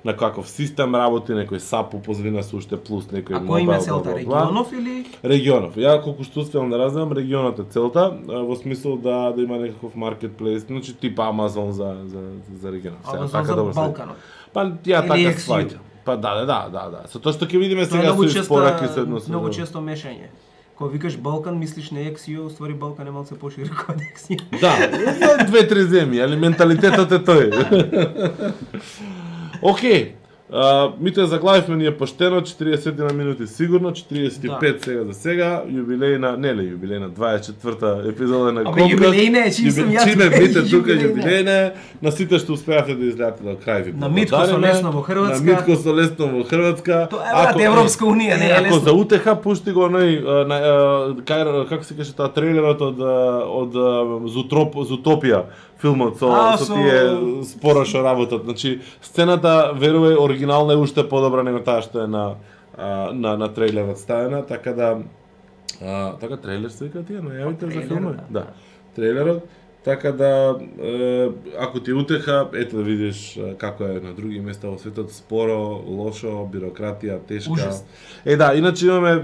[0.04, 3.80] на каков систем работи, некој САП упозвина се уште плюс некој А кој им е
[3.80, 5.76] целта регионов или Регионов.
[5.76, 9.94] Ја колку што успеам да разберам, регионот е целта, во смисол да да има некаков
[9.94, 12.20] маркетплейс, значи типа Амазон за за
[12.60, 13.00] за регионов.
[13.04, 14.16] Сега, Амазон за добро се- Балканот?
[14.52, 15.78] Па ја така сваќам.
[16.04, 17.08] Па да, да, да, да, да.
[17.08, 20.30] Со тоа што ќе видиме сега со со едно со многу често мешање.
[20.80, 24.40] Кога викаш Балкан, мислиш на XU, уствари Балкан е малце пошироко од XU.
[24.60, 24.72] Да,
[25.50, 27.44] две-три земји, али менталитетот е тој.
[29.62, 30.06] Океј.
[30.52, 30.62] А,
[31.00, 34.78] ми тоа заглавивме ние поштено 40 на минути сигурно, 45 Да.
[34.80, 38.90] сега за сега, јубилејна, неле јубилејна 24-та епизода на Абе, Комкаст.
[38.92, 41.70] јубилејна е, чим сум јас, Чиме бите тука јубилејна.
[42.02, 43.92] на сите што успеавте да излеате до крај ви.
[43.94, 45.38] На Митко со лесно во Хрватска.
[45.38, 47.06] На Митко со лесно во Хрватска.
[47.06, 48.80] Тоа е, брат, Европска унија, не е Ако лесно.
[48.80, 50.56] за утеха пушти го оној на
[51.66, 53.72] како се каже тоа трейлерот од од
[54.26, 55.44] Зутроп Зутопија
[55.80, 58.44] филмот со А, со со- тие спора што работат.
[58.44, 62.34] Значи сцената верувај оригинална е уште подобра него таа што е на
[62.78, 64.98] а, на на трейлерот ставена, така да
[65.82, 68.16] а, така трейлер се вика тие најавите за филмот.
[68.16, 68.40] да.
[68.40, 68.46] Да.
[68.96, 69.44] Трейлерот
[69.84, 71.28] Така да, е,
[71.58, 75.56] ако ти утеха, ете да видиш како е на други места во светот, споро,
[75.88, 77.52] лошо, бирократија, тешка.
[77.52, 77.84] Ужас.
[78.24, 79.22] Е да, иначе имаме е,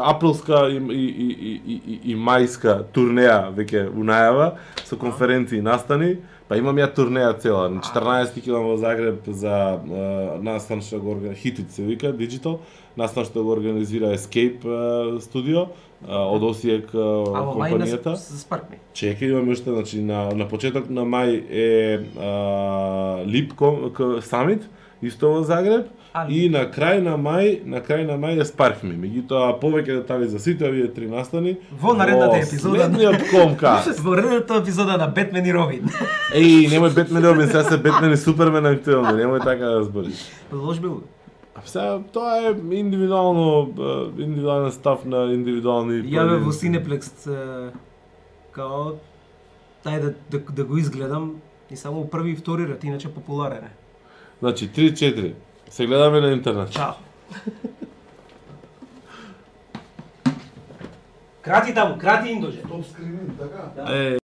[0.00, 4.54] априлска и, и, и, и, и, и мајска турнеја веќе у најава
[4.84, 6.16] со конференции настани.
[6.48, 7.68] Па имам ја турнеја цела.
[7.68, 10.06] На 14 килом во Загреб за е,
[10.40, 12.60] настан што го организира Хитит се вика, Digital.
[12.96, 15.66] Настан што го организира Escape е, студио
[16.04, 18.16] од Осијек компанијата.
[18.16, 18.80] Спаркми.
[18.94, 23.24] Чекај, имаме уште, значи, на, на почеток на мај е а,
[24.22, 24.68] Самит,
[25.02, 25.86] исто во Загреб,
[26.16, 28.94] А, и на крај на мај, на крај на мај е Спаркми.
[28.96, 32.86] Меѓутоа, повеќе детали за сите овие три настани Во наредната епизода.
[32.86, 33.74] Следниот комка.
[34.06, 35.92] Во редната епизода на Бетмен и Робин.
[36.32, 40.24] Еј, немој Бетмен и Робин, сега се Бетмен и Супермен актуелно, немој така да збориш.
[40.52, 41.02] Лош бил.
[41.66, 43.74] Сега тоа е индивидуално
[44.18, 46.58] индивидуален став на индивидуални Јаве во поединци.
[46.58, 47.10] Синеплекс
[48.54, 48.96] као
[49.84, 53.72] тај да, да, да го изгледам и само први и втори ред, иначе популарен е.
[54.38, 55.34] Значи 3-4.
[55.70, 56.70] Се гледаме на интернет.
[56.70, 56.94] Чао.
[61.46, 62.62] крати таму, крати им доже.
[62.62, 63.92] Топ скрининг, така?
[63.94, 64.14] Е,